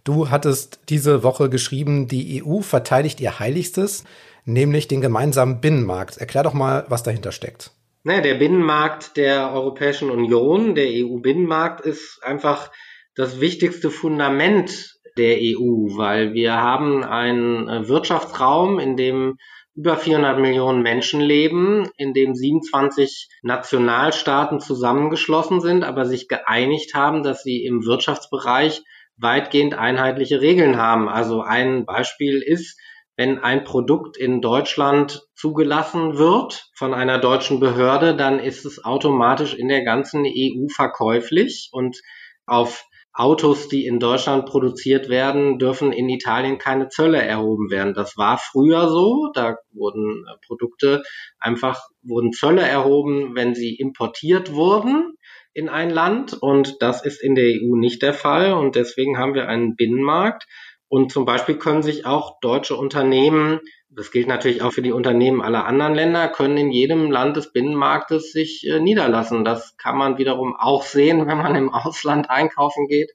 Du 0.02 0.30
hattest 0.30 0.80
diese 0.88 1.22
Woche 1.22 1.48
geschrieben, 1.50 2.08
die 2.08 2.42
EU 2.42 2.62
verteidigt 2.62 3.20
ihr 3.20 3.38
Heiligstes, 3.38 4.04
nämlich 4.44 4.88
den 4.88 5.00
gemeinsamen 5.00 5.60
Binnenmarkt. 5.60 6.16
Erklär 6.16 6.42
doch 6.42 6.54
mal, 6.54 6.84
was 6.88 7.04
dahinter 7.04 7.30
steckt. 7.30 7.70
Naja, 8.02 8.22
der 8.22 8.34
Binnenmarkt 8.34 9.16
der 9.16 9.52
Europäischen 9.52 10.10
Union, 10.10 10.74
der 10.74 10.86
EU-Binnenmarkt, 10.88 11.82
ist 11.82 12.20
einfach 12.24 12.70
das 13.18 13.40
wichtigste 13.40 13.90
Fundament 13.90 14.94
der 15.16 15.38
EU, 15.38 15.96
weil 15.96 16.34
wir 16.34 16.54
haben 16.54 17.02
einen 17.02 17.88
Wirtschaftsraum, 17.88 18.78
in 18.78 18.96
dem 18.96 19.38
über 19.74 19.96
400 19.96 20.38
Millionen 20.38 20.82
Menschen 20.82 21.20
leben, 21.20 21.90
in 21.96 22.14
dem 22.14 22.36
27 22.36 23.28
Nationalstaaten 23.42 24.60
zusammengeschlossen 24.60 25.60
sind, 25.60 25.82
aber 25.82 26.04
sich 26.04 26.28
geeinigt 26.28 26.94
haben, 26.94 27.24
dass 27.24 27.42
sie 27.42 27.64
im 27.64 27.84
Wirtschaftsbereich 27.84 28.82
weitgehend 29.16 29.74
einheitliche 29.74 30.40
Regeln 30.40 30.76
haben. 30.76 31.08
Also 31.08 31.42
ein 31.42 31.86
Beispiel 31.86 32.40
ist, 32.40 32.78
wenn 33.16 33.40
ein 33.40 33.64
Produkt 33.64 34.16
in 34.16 34.40
Deutschland 34.40 35.22
zugelassen 35.34 36.18
wird 36.18 36.68
von 36.76 36.94
einer 36.94 37.18
deutschen 37.18 37.58
Behörde, 37.58 38.14
dann 38.14 38.38
ist 38.38 38.64
es 38.64 38.84
automatisch 38.84 39.54
in 39.54 39.66
der 39.66 39.82
ganzen 39.82 40.24
EU 40.24 40.68
verkäuflich 40.72 41.70
und 41.72 42.00
auf 42.46 42.84
Autos, 43.18 43.66
die 43.66 43.84
in 43.84 43.98
Deutschland 43.98 44.46
produziert 44.46 45.08
werden, 45.08 45.58
dürfen 45.58 45.92
in 45.92 46.08
Italien 46.08 46.58
keine 46.58 46.88
Zölle 46.88 47.20
erhoben 47.20 47.68
werden. 47.68 47.92
Das 47.92 48.16
war 48.16 48.38
früher 48.38 48.88
so. 48.88 49.30
Da 49.34 49.56
wurden 49.72 50.24
äh, 50.24 50.36
Produkte 50.46 51.02
einfach, 51.40 51.80
wurden 52.02 52.32
Zölle 52.32 52.62
erhoben, 52.62 53.34
wenn 53.34 53.56
sie 53.56 53.74
importiert 53.74 54.52
wurden 54.52 55.14
in 55.52 55.68
ein 55.68 55.90
Land. 55.90 56.32
Und 56.40 56.76
das 56.80 57.04
ist 57.04 57.20
in 57.20 57.34
der 57.34 57.46
EU 57.46 57.74
nicht 57.74 58.02
der 58.02 58.14
Fall. 58.14 58.52
Und 58.52 58.76
deswegen 58.76 59.18
haben 59.18 59.34
wir 59.34 59.48
einen 59.48 59.74
Binnenmarkt. 59.74 60.46
Und 60.86 61.10
zum 61.10 61.24
Beispiel 61.24 61.56
können 61.56 61.82
sich 61.82 62.06
auch 62.06 62.38
deutsche 62.40 62.76
Unternehmen 62.76 63.58
das 63.90 64.10
gilt 64.10 64.28
natürlich 64.28 64.62
auch 64.62 64.72
für 64.72 64.82
die 64.82 64.92
Unternehmen 64.92 65.40
aller 65.40 65.64
anderen 65.64 65.94
Länder, 65.94 66.28
können 66.28 66.56
in 66.56 66.70
jedem 66.70 67.10
Land 67.10 67.36
des 67.36 67.52
Binnenmarktes 67.52 68.32
sich 68.32 68.66
äh, 68.66 68.80
niederlassen. 68.80 69.44
Das 69.44 69.76
kann 69.76 69.96
man 69.96 70.18
wiederum 70.18 70.54
auch 70.56 70.82
sehen, 70.84 71.18
wenn 71.26 71.38
man 71.38 71.54
im 71.54 71.72
Ausland 71.72 72.30
einkaufen 72.30 72.86
geht, 72.88 73.12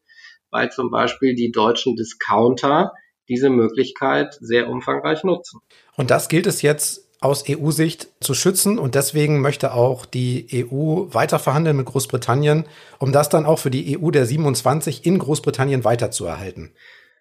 weil 0.50 0.72
zum 0.72 0.90
Beispiel 0.90 1.36
die 1.36 1.52
deutschen 1.52 1.96
Discounter 1.96 2.92
diese 3.30 3.50
Möglichkeit 3.50 4.36
sehr 4.42 4.68
umfangreich 4.68 5.24
nutzen. 5.24 5.62
Und 5.96 6.12
das 6.12 6.28
gilt 6.28 6.48
es 6.48 6.62
jetzt 6.62 7.10
aus 7.22 7.46
EU-Sicht 7.48 8.10
zu 8.20 8.34
schützen 8.34 8.78
und 8.78 8.96
deswegen 8.96 9.40
möchte 9.40 9.74
auch 9.74 10.06
die 10.06 10.68
EU 10.70 11.06
weiter 11.14 11.40
verhandeln 11.40 11.78
mit 11.78 11.86
Großbritannien, 11.86 12.66
um 13.00 13.14
das 13.14 13.30
dann 13.30 13.46
auch 13.46 13.60
für 13.60 13.72
die 13.72 13.98
EU 13.98 14.12
der 14.12 14.26
27 14.26 15.06
in 15.06 15.20
Großbritannien 15.20 15.86
weiterzuerhalten. 15.86 16.74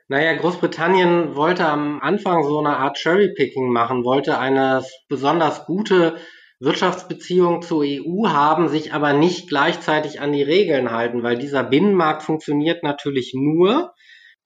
Naja, 0.09 0.35
Großbritannien 0.35 1.37
wollte 1.37 1.67
am 1.67 2.01
Anfang 2.01 2.45
so 2.45 2.59
eine 2.59 2.77
Art 2.77 2.99
Cherry-Picking 2.99 3.69
machen, 3.69 4.05
wollte 4.05 4.38
eine 4.38 4.85
besonders 5.09 5.65
gute 5.65 6.17
Wirtschaftsbeziehung 6.61 7.62
zur 7.62 7.83
EU 7.85 8.29
haben, 8.29 8.69
sich 8.69 8.93
aber 8.93 9.12
nicht 9.12 9.49
gleichzeitig 9.49 10.21
an 10.21 10.33
die 10.33 10.43
Regeln 10.43 10.91
halten, 10.93 11.23
weil 11.23 11.37
dieser 11.37 11.65
Binnenmarkt 11.65 12.23
funktioniert 12.23 12.83
natürlich 12.83 13.33
nur, 13.35 13.95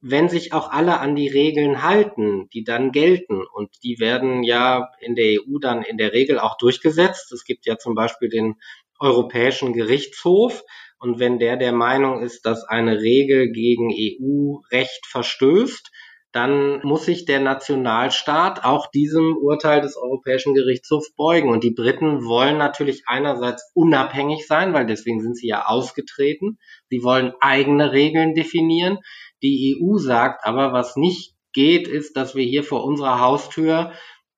wenn 0.01 0.29
sich 0.29 0.53
auch 0.53 0.71
alle 0.71 1.01
an 1.01 1.17
die 1.17 1.29
Regeln 1.29 1.83
halten, 1.83 2.49
die 2.53 2.65
dann 2.65 2.93
gelten. 2.93 3.43
Und 3.53 3.71
die 3.83 3.99
werden 3.99 4.43
ja 4.43 4.91
in 5.01 5.15
der 5.15 5.41
EU 5.41 5.59
dann 5.61 5.83
in 5.83 5.99
der 5.99 6.13
Regel 6.13 6.39
auch 6.39 6.57
durchgesetzt. 6.59 7.33
Es 7.33 7.45
gibt 7.45 7.67
ja 7.67 7.77
zum 7.77 7.95
Beispiel 7.95 8.29
den 8.29 8.55
Europäischen 8.99 9.73
Gerichtshof, 9.73 10.63
und 10.99 11.19
wenn 11.19 11.39
der 11.39 11.57
der 11.57 11.73
Meinung 11.73 12.23
ist, 12.23 12.47
dass 12.47 12.65
eine 12.65 12.99
Regel 13.01 13.53
gegen 13.53 13.91
EU-Recht 13.91 15.07
verstößt, 15.07 15.91
dann 16.33 16.81
muss 16.83 17.07
sich 17.07 17.25
der 17.25 17.41
Nationalstaat 17.41 18.63
auch 18.63 18.91
diesem 18.91 19.37
Urteil 19.39 19.81
des 19.81 19.97
Europäischen 19.97 20.55
Gerichtshofs 20.55 21.15
beugen. 21.15 21.49
Und 21.49 21.65
die 21.65 21.71
Briten 21.71 22.27
wollen 22.27 22.59
natürlich 22.59 23.05
einerseits 23.07 23.71
unabhängig 23.75 24.47
sein, 24.47 24.75
weil 24.75 24.85
deswegen 24.85 25.23
sind 25.23 25.37
sie 25.37 25.49
ja 25.49 25.65
ausgetreten. 25.65 26.59
Sie 26.91 27.03
wollen 27.03 27.33
eigene 27.41 27.93
Regeln 27.93 28.35
definieren. 28.35 28.99
Die 29.43 29.81
EU 29.81 29.97
sagt 29.97 30.45
aber, 30.45 30.75
was 30.75 30.97
nicht 30.97 31.35
geht, 31.55 31.89
ist, 31.89 32.19
dass 32.19 32.35
wir 32.35 32.45
hier 32.45 32.65
vor 32.65 32.85
unserer 32.85 33.21
Haustür 33.21 33.93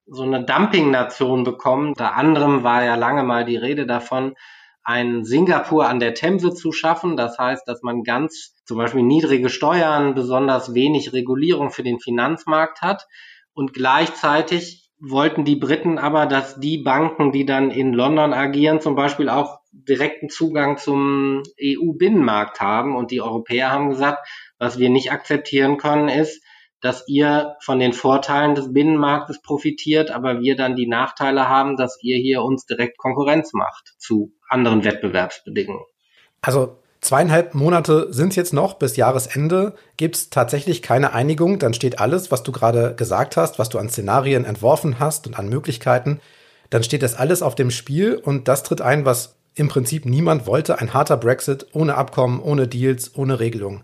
so 0.07 0.23
eine 0.23 0.45
Dumping-Nation 0.45 1.43
bekommen. 1.43 1.89
Unter 1.89 2.15
anderem 2.15 2.63
war 2.63 2.85
ja 2.85 2.95
lange 2.95 3.25
mal 3.25 3.45
die 3.45 3.57
Rede 3.57 3.87
davon, 3.87 4.37
ein 4.89 5.23
Singapur 5.23 5.87
an 5.87 6.01
der 6.01 6.15
Themse 6.15 6.55
zu 6.55 6.73
schaffen. 6.73 7.19
Das 7.19 7.39
heißt, 7.39 7.69
dass 7.69 7.83
man 7.83 8.05
ganz 8.05 8.55
zum 8.65 8.79
Beispiel 8.79 9.03
niedrige 9.03 9.51
Steuern, 9.51 10.15
besonders 10.15 10.73
wenig 10.73 11.13
Regulierung 11.13 11.71
für 11.71 11.83
den 11.83 12.01
Finanzmarkt 12.01 12.81
hat. 12.81 13.07
Und 13.53 13.75
gleichzeitig 13.75 14.91
wollten 14.99 15.45
die 15.45 15.57
Briten 15.57 15.99
aber, 15.99 16.25
dass 16.25 16.59
die 16.59 16.79
Banken, 16.79 17.33
die 17.33 17.45
dann 17.45 17.71
in 17.71 17.93
London 17.93 18.33
agieren, 18.33 18.81
zum 18.81 18.95
Beispiel 18.95 19.29
auch 19.29 19.59
direkten 19.73 20.31
Zugang 20.31 20.79
zum 20.79 21.43
EU-Binnenmarkt 21.63 22.63
haben. 22.63 22.97
Und 22.97 23.11
die 23.11 23.21
Europäer 23.21 23.71
haben 23.71 23.91
gesagt, 23.91 24.27
was 24.59 24.79
wir 24.79 24.89
nicht 24.89 25.13
akzeptieren 25.13 25.77
können, 25.77 26.09
ist, 26.09 26.43
dass 26.81 27.05
ihr 27.09 27.57
von 27.61 27.79
den 27.79 27.93
Vorteilen 27.93 28.55
des 28.55 28.73
Binnenmarktes 28.73 29.43
profitiert, 29.43 30.11
aber 30.11 30.41
wir 30.41 30.57
dann 30.57 30.77
die 30.77 30.87
Nachteile 30.87 31.49
haben, 31.49 31.77
dass 31.77 31.99
ihr 32.03 32.17
hier 32.17 32.43
uns 32.43 32.67
direkt 32.67 32.99
Konkurrenz 32.99 33.53
macht 33.53 33.95
zu 33.99 34.33
anderen 34.49 34.85
Wettbewerbsbedingungen. 34.85 35.85
Also 36.41 36.77
zweieinhalb 37.01 37.55
Monate 37.55 38.13
sind 38.13 38.31
es 38.31 38.37
jetzt 38.37 38.53
noch 38.53 38.75
bis 38.75 38.97
Jahresende. 38.97 39.75
Gibt 39.97 40.17
es 40.17 40.31
tatsächlich 40.31 40.83
keine 40.83 41.13
Einigung, 41.13 41.59
dann 41.59 41.75
steht 41.75 41.99
alles, 41.99 42.31
was 42.31 42.45
du 42.45 42.53
gerade 42.53 42.95
gesagt 42.95 43.37
hast, 43.37 43.59
was 43.59 43.69
du 43.69 43.79
an 43.79 43.89
Szenarien 43.89 44.45
entworfen 44.45 45.01
hast 45.01 45.27
und 45.27 45.39
an 45.39 45.49
Möglichkeiten, 45.49 46.21
dann 46.71 46.85
steht 46.85 47.03
das 47.03 47.15
alles 47.15 47.43
auf 47.43 47.55
dem 47.55 47.71
Spiel 47.71 48.15
und 48.15 48.47
das 48.47 48.63
tritt 48.63 48.83
ein, 48.83 49.05
was 49.05 49.37
im 49.55 49.69
Prinzip 49.69 50.05
niemand 50.05 50.47
wollte, 50.47 50.79
ein 50.79 50.95
harter 50.95 51.17
Brexit 51.17 51.67
ohne 51.73 51.97
Abkommen, 51.97 52.41
ohne 52.41 52.69
Deals, 52.69 53.17
ohne 53.17 53.41
Regelung. 53.41 53.83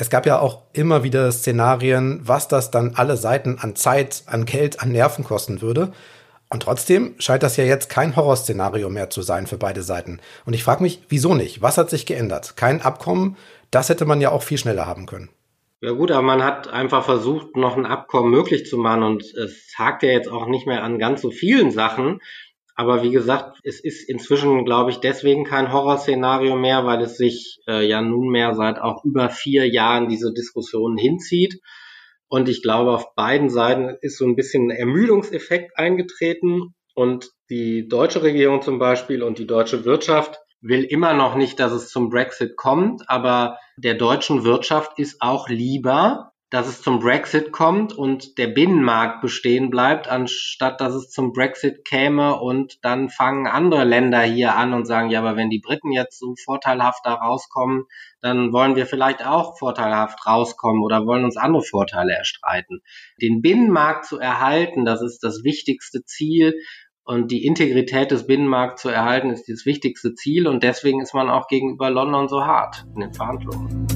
Es 0.00 0.08
gab 0.08 0.24
ja 0.24 0.38
auch 0.38 0.62
immer 0.72 1.02
wieder 1.02 1.30
Szenarien, 1.30 2.22
was 2.24 2.48
das 2.48 2.70
dann 2.70 2.94
alle 2.94 3.18
Seiten 3.18 3.58
an 3.60 3.76
Zeit, 3.76 4.22
an 4.24 4.46
Geld, 4.46 4.80
an 4.80 4.92
Nerven 4.92 5.24
kosten 5.24 5.60
würde. 5.60 5.92
Und 6.48 6.62
trotzdem 6.62 7.16
scheint 7.18 7.42
das 7.42 7.58
ja 7.58 7.64
jetzt 7.64 7.90
kein 7.90 8.16
Horrorszenario 8.16 8.88
mehr 8.88 9.10
zu 9.10 9.20
sein 9.20 9.46
für 9.46 9.58
beide 9.58 9.82
Seiten. 9.82 10.18
Und 10.46 10.54
ich 10.54 10.64
frage 10.64 10.82
mich, 10.82 11.02
wieso 11.10 11.34
nicht? 11.34 11.60
Was 11.60 11.76
hat 11.76 11.90
sich 11.90 12.06
geändert? 12.06 12.56
Kein 12.56 12.80
Abkommen? 12.80 13.36
Das 13.70 13.90
hätte 13.90 14.06
man 14.06 14.22
ja 14.22 14.32
auch 14.32 14.42
viel 14.42 14.56
schneller 14.56 14.86
haben 14.86 15.04
können. 15.04 15.28
Ja 15.82 15.90
gut, 15.90 16.10
aber 16.10 16.22
man 16.22 16.42
hat 16.42 16.68
einfach 16.68 17.04
versucht, 17.04 17.56
noch 17.56 17.76
ein 17.76 17.84
Abkommen 17.84 18.30
möglich 18.30 18.64
zu 18.64 18.78
machen 18.78 19.02
und 19.02 19.22
es 19.22 19.74
hakt 19.76 20.02
ja 20.02 20.12
jetzt 20.12 20.30
auch 20.30 20.46
nicht 20.46 20.66
mehr 20.66 20.82
an 20.82 20.98
ganz 20.98 21.20
so 21.20 21.30
vielen 21.30 21.72
Sachen. 21.72 22.20
Aber 22.80 23.02
wie 23.02 23.10
gesagt, 23.10 23.58
es 23.62 23.78
ist 23.78 24.08
inzwischen, 24.08 24.64
glaube 24.64 24.90
ich, 24.90 25.00
deswegen 25.00 25.44
kein 25.44 25.70
Horrorszenario 25.70 26.56
mehr, 26.56 26.86
weil 26.86 27.02
es 27.02 27.18
sich 27.18 27.58
äh, 27.68 27.86
ja 27.86 28.00
nunmehr 28.00 28.54
seit 28.54 28.78
auch 28.78 29.04
über 29.04 29.28
vier 29.28 29.68
Jahren 29.68 30.08
diese 30.08 30.32
Diskussion 30.32 30.96
hinzieht. 30.96 31.60
Und 32.26 32.48
ich 32.48 32.62
glaube, 32.62 32.92
auf 32.92 33.14
beiden 33.14 33.50
Seiten 33.50 33.98
ist 34.00 34.16
so 34.16 34.24
ein 34.24 34.34
bisschen 34.34 34.68
ein 34.68 34.76
Ermüdungseffekt 34.78 35.76
eingetreten. 35.76 36.74
Und 36.94 37.28
die 37.50 37.86
deutsche 37.86 38.22
Regierung 38.22 38.62
zum 38.62 38.78
Beispiel 38.78 39.22
und 39.22 39.38
die 39.38 39.46
deutsche 39.46 39.84
Wirtschaft 39.84 40.38
will 40.62 40.82
immer 40.82 41.12
noch 41.12 41.34
nicht, 41.34 41.60
dass 41.60 41.72
es 41.72 41.90
zum 41.90 42.08
Brexit 42.08 42.56
kommt, 42.56 43.02
aber 43.10 43.58
der 43.76 43.92
deutschen 43.92 44.42
Wirtschaft 44.42 44.98
ist 44.98 45.20
auch 45.20 45.50
lieber, 45.50 46.32
dass 46.50 46.66
es 46.66 46.82
zum 46.82 46.98
Brexit 46.98 47.52
kommt 47.52 47.92
und 47.96 48.36
der 48.36 48.48
Binnenmarkt 48.48 49.20
bestehen 49.20 49.70
bleibt, 49.70 50.08
anstatt 50.08 50.80
dass 50.80 50.94
es 50.94 51.08
zum 51.08 51.32
Brexit 51.32 51.84
käme 51.84 52.40
und 52.40 52.84
dann 52.84 53.08
fangen 53.08 53.46
andere 53.46 53.84
Länder 53.84 54.20
hier 54.22 54.56
an 54.56 54.74
und 54.74 54.84
sagen, 54.84 55.10
ja, 55.10 55.20
aber 55.20 55.36
wenn 55.36 55.48
die 55.48 55.60
Briten 55.60 55.92
jetzt 55.92 56.18
so 56.18 56.34
vorteilhaft 56.44 57.06
da 57.06 57.14
rauskommen, 57.14 57.84
dann 58.20 58.52
wollen 58.52 58.74
wir 58.74 58.86
vielleicht 58.86 59.24
auch 59.24 59.58
vorteilhaft 59.58 60.26
rauskommen 60.26 60.82
oder 60.82 61.06
wollen 61.06 61.24
uns 61.24 61.36
andere 61.36 61.62
Vorteile 61.62 62.14
erstreiten. 62.14 62.80
Den 63.22 63.42
Binnenmarkt 63.42 64.04
zu 64.04 64.18
erhalten, 64.18 64.84
das 64.84 65.02
ist 65.02 65.20
das 65.20 65.44
wichtigste 65.44 66.04
Ziel 66.04 66.54
und 67.04 67.30
die 67.30 67.44
Integrität 67.44 68.10
des 68.10 68.26
Binnenmarkts 68.26 68.82
zu 68.82 68.88
erhalten, 68.88 69.30
ist 69.30 69.48
das 69.48 69.66
wichtigste 69.66 70.14
Ziel. 70.14 70.46
Und 70.46 70.62
deswegen 70.62 71.00
ist 71.00 71.14
man 71.14 71.30
auch 71.30 71.48
gegenüber 71.48 71.90
London 71.90 72.28
so 72.28 72.44
hart 72.44 72.84
in 72.94 73.00
den 73.00 73.12
Verhandlungen. 73.12 73.86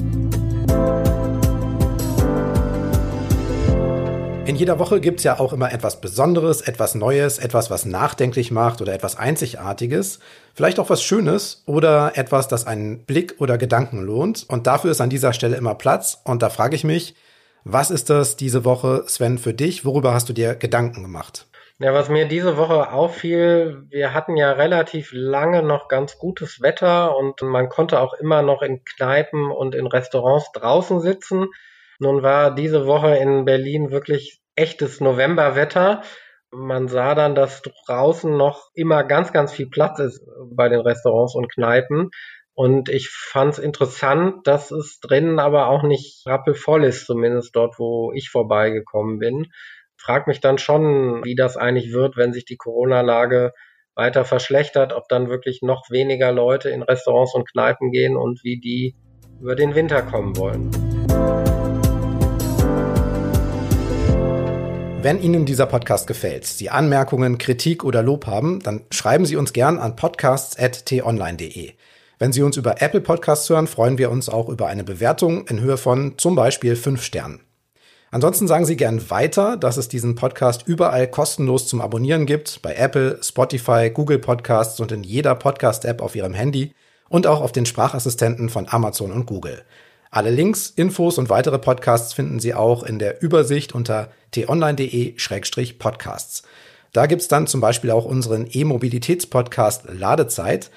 In 4.45 4.55
jeder 4.55 4.77
Woche 4.77 5.01
gibt 5.01 5.17
es 5.17 5.23
ja 5.23 5.39
auch 5.39 5.53
immer 5.53 5.73
etwas 5.73 5.99
Besonderes, 5.99 6.61
etwas 6.61 6.93
Neues, 6.93 7.39
etwas, 7.39 7.71
was 7.71 7.85
nachdenklich 7.85 8.51
macht 8.51 8.79
oder 8.79 8.93
etwas 8.93 9.17
Einzigartiges. 9.17 10.19
Vielleicht 10.53 10.79
auch 10.79 10.91
was 10.91 11.01
Schönes 11.01 11.63
oder 11.65 12.11
etwas, 12.13 12.47
das 12.47 12.67
einen 12.67 13.05
Blick 13.05 13.35
oder 13.39 13.57
Gedanken 13.57 14.03
lohnt. 14.03 14.45
Und 14.47 14.67
dafür 14.67 14.91
ist 14.91 15.01
an 15.01 15.09
dieser 15.09 15.33
Stelle 15.33 15.57
immer 15.57 15.73
Platz. 15.73 16.21
Und 16.23 16.43
da 16.43 16.49
frage 16.49 16.75
ich 16.75 16.83
mich, 16.83 17.15
was 17.63 17.89
ist 17.89 18.11
das 18.11 18.35
diese 18.35 18.63
Woche, 18.65 19.05
Sven, 19.07 19.39
für 19.39 19.55
dich? 19.55 19.83
Worüber 19.83 20.13
hast 20.13 20.29
du 20.29 20.33
dir 20.33 20.53
Gedanken 20.53 21.01
gemacht? 21.01 21.47
Ja, 21.79 21.95
was 21.95 22.09
mir 22.09 22.27
diese 22.27 22.55
Woche 22.55 22.91
auffiel, 22.91 23.83
wir 23.89 24.13
hatten 24.13 24.37
ja 24.37 24.51
relativ 24.51 25.09
lange 25.11 25.63
noch 25.63 25.87
ganz 25.87 26.19
gutes 26.19 26.61
Wetter 26.61 27.17
und 27.17 27.41
man 27.41 27.67
konnte 27.67 27.99
auch 27.99 28.13
immer 28.13 28.43
noch 28.43 28.61
in 28.61 28.83
Kneipen 28.85 29.51
und 29.51 29.73
in 29.73 29.87
Restaurants 29.87 30.51
draußen 30.53 31.01
sitzen. 31.01 31.47
Nun 31.99 32.23
war 32.23 32.53
diese 32.53 32.85
Woche 32.85 33.15
in 33.15 33.45
Berlin 33.45 33.91
wirklich 33.91 34.41
echtes 34.55 35.01
Novemberwetter. 35.01 36.01
Man 36.51 36.87
sah 36.87 37.15
dann, 37.15 37.35
dass 37.35 37.61
draußen 37.61 38.35
noch 38.35 38.69
immer 38.73 39.03
ganz, 39.03 39.33
ganz 39.33 39.51
viel 39.51 39.69
Platz 39.69 39.99
ist 39.99 40.25
bei 40.51 40.69
den 40.69 40.79
Restaurants 40.79 41.35
und 41.35 41.51
Kneipen. 41.51 42.09
Und 42.53 42.87
ich 42.89 43.09
fand 43.09 43.53
es 43.53 43.59
interessant, 43.59 44.47
dass 44.47 44.71
es 44.71 44.99
drinnen 45.01 45.39
aber 45.39 45.67
auch 45.67 45.83
nicht 45.83 46.25
rappelvoll 46.25 46.85
ist, 46.85 47.05
zumindest 47.05 47.55
dort, 47.55 47.79
wo 47.79 48.13
ich 48.13 48.29
vorbeigekommen 48.29 49.19
bin 49.19 49.47
frage 50.05 50.25
mich 50.27 50.39
dann 50.39 50.57
schon, 50.57 51.23
wie 51.23 51.35
das 51.35 51.57
eigentlich 51.57 51.91
wird, 51.91 52.15
wenn 52.15 52.33
sich 52.33 52.45
die 52.45 52.57
Corona-Lage 52.57 53.53
weiter 53.95 54.25
verschlechtert, 54.25 54.93
ob 54.93 55.07
dann 55.07 55.29
wirklich 55.29 55.61
noch 55.61 55.89
weniger 55.89 56.31
Leute 56.31 56.69
in 56.69 56.83
Restaurants 56.83 57.33
und 57.33 57.49
Kneipen 57.49 57.91
gehen 57.91 58.15
und 58.15 58.43
wie 58.43 58.59
die 58.59 58.95
über 59.41 59.55
den 59.55 59.73
Winter 59.73 60.01
kommen 60.01 60.37
wollen. 60.37 60.69
Wenn 65.05 65.21
Ihnen 65.21 65.45
dieser 65.45 65.67
Podcast 65.67 66.07
gefällt, 66.07 66.45
Sie 66.45 66.71
Anmerkungen, 66.71 67.37
Kritik 67.37 67.83
oder 67.83 68.01
Lob 68.01 68.25
haben, 68.25 68.59
dann 68.61 68.81
schreiben 68.89 69.27
Sie 69.27 69.35
uns 69.35 69.53
gern 69.53 69.77
an 69.77 69.95
podcasts.tonline.de. 69.95 71.73
Wenn 72.17 72.33
Sie 72.33 72.41
uns 72.41 72.57
über 72.57 72.81
Apple 72.81 73.01
Podcasts 73.01 73.47
hören, 73.47 73.67
freuen 73.67 73.99
wir 73.99 74.09
uns 74.09 74.29
auch 74.29 74.49
über 74.49 74.65
eine 74.65 74.83
Bewertung 74.83 75.45
in 75.47 75.61
Höhe 75.61 75.77
von 75.77 76.17
zum 76.17 76.33
Beispiel 76.33 76.75
5 76.75 77.03
Sternen. 77.03 77.41
Ansonsten 78.09 78.47
sagen 78.47 78.65
Sie 78.65 78.77
gern 78.77 79.11
weiter, 79.11 79.57
dass 79.57 79.77
es 79.77 79.89
diesen 79.89 80.15
Podcast 80.15 80.63
überall 80.65 81.07
kostenlos 81.07 81.67
zum 81.67 81.81
Abonnieren 81.81 82.25
gibt, 82.25 82.63
bei 82.63 82.73
Apple, 82.73 83.19
Spotify, 83.21 83.91
Google 83.93 84.17
Podcasts 84.17 84.79
und 84.79 84.91
in 84.91 85.03
jeder 85.03 85.35
Podcast-App 85.35 86.01
auf 86.01 86.15
Ihrem 86.15 86.33
Handy 86.33 86.73
und 87.09 87.27
auch 87.27 87.41
auf 87.41 87.51
den 87.51 87.67
Sprachassistenten 87.67 88.49
von 88.49 88.67
Amazon 88.67 89.11
und 89.11 89.27
Google. 89.27 89.61
Alle 90.15 90.31
Links, 90.31 90.71
Infos 90.73 91.17
und 91.17 91.29
weitere 91.29 91.59
Podcasts 91.59 92.13
finden 92.13 92.39
Sie 92.39 92.53
auch 92.53 92.83
in 92.83 92.99
der 92.99 93.21
Übersicht 93.21 93.75
unter 93.75 94.07
t-online.de-podcasts. 94.31 96.43
Da 96.93 97.05
gibt's 97.05 97.27
dann 97.27 97.47
zum 97.47 97.59
Beispiel 97.59 97.91
auch 97.91 98.05
unseren 98.05 98.47
E-Mobilitäts-Podcast 98.49 99.89
Ladezeit. 99.91 100.71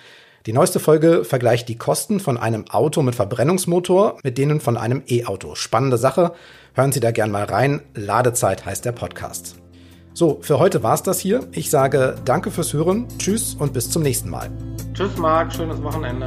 Die 0.46 0.52
neueste 0.52 0.80
Folge 0.80 1.24
vergleicht 1.24 1.68
die 1.68 1.78
Kosten 1.78 2.18
von 2.18 2.36
einem 2.36 2.68
Auto 2.68 3.00
mit 3.02 3.14
Verbrennungsmotor 3.14 4.18
mit 4.24 4.38
denen 4.38 4.58
von 4.58 4.76
einem 4.76 5.04
E-Auto. 5.06 5.54
Spannende 5.54 5.98
Sache. 5.98 6.32
Hören 6.74 6.90
Sie 6.90 6.98
da 6.98 7.12
gern 7.12 7.30
mal 7.30 7.44
rein. 7.44 7.82
Ladezeit 7.94 8.66
heißt 8.66 8.86
der 8.86 8.90
Podcast. 8.90 9.54
So, 10.14 10.40
für 10.40 10.58
heute 10.58 10.82
war's 10.82 11.04
das 11.04 11.20
hier. 11.20 11.46
Ich 11.52 11.70
sage 11.70 12.16
danke 12.24 12.50
fürs 12.50 12.72
Hören, 12.72 13.06
tschüss 13.18 13.54
und 13.54 13.72
bis 13.72 13.88
zum 13.88 14.02
nächsten 14.02 14.30
Mal. 14.30 14.50
Tschüss, 14.94 15.16
Marc, 15.16 15.52
schönes 15.52 15.80
Wochenende. 15.80 16.26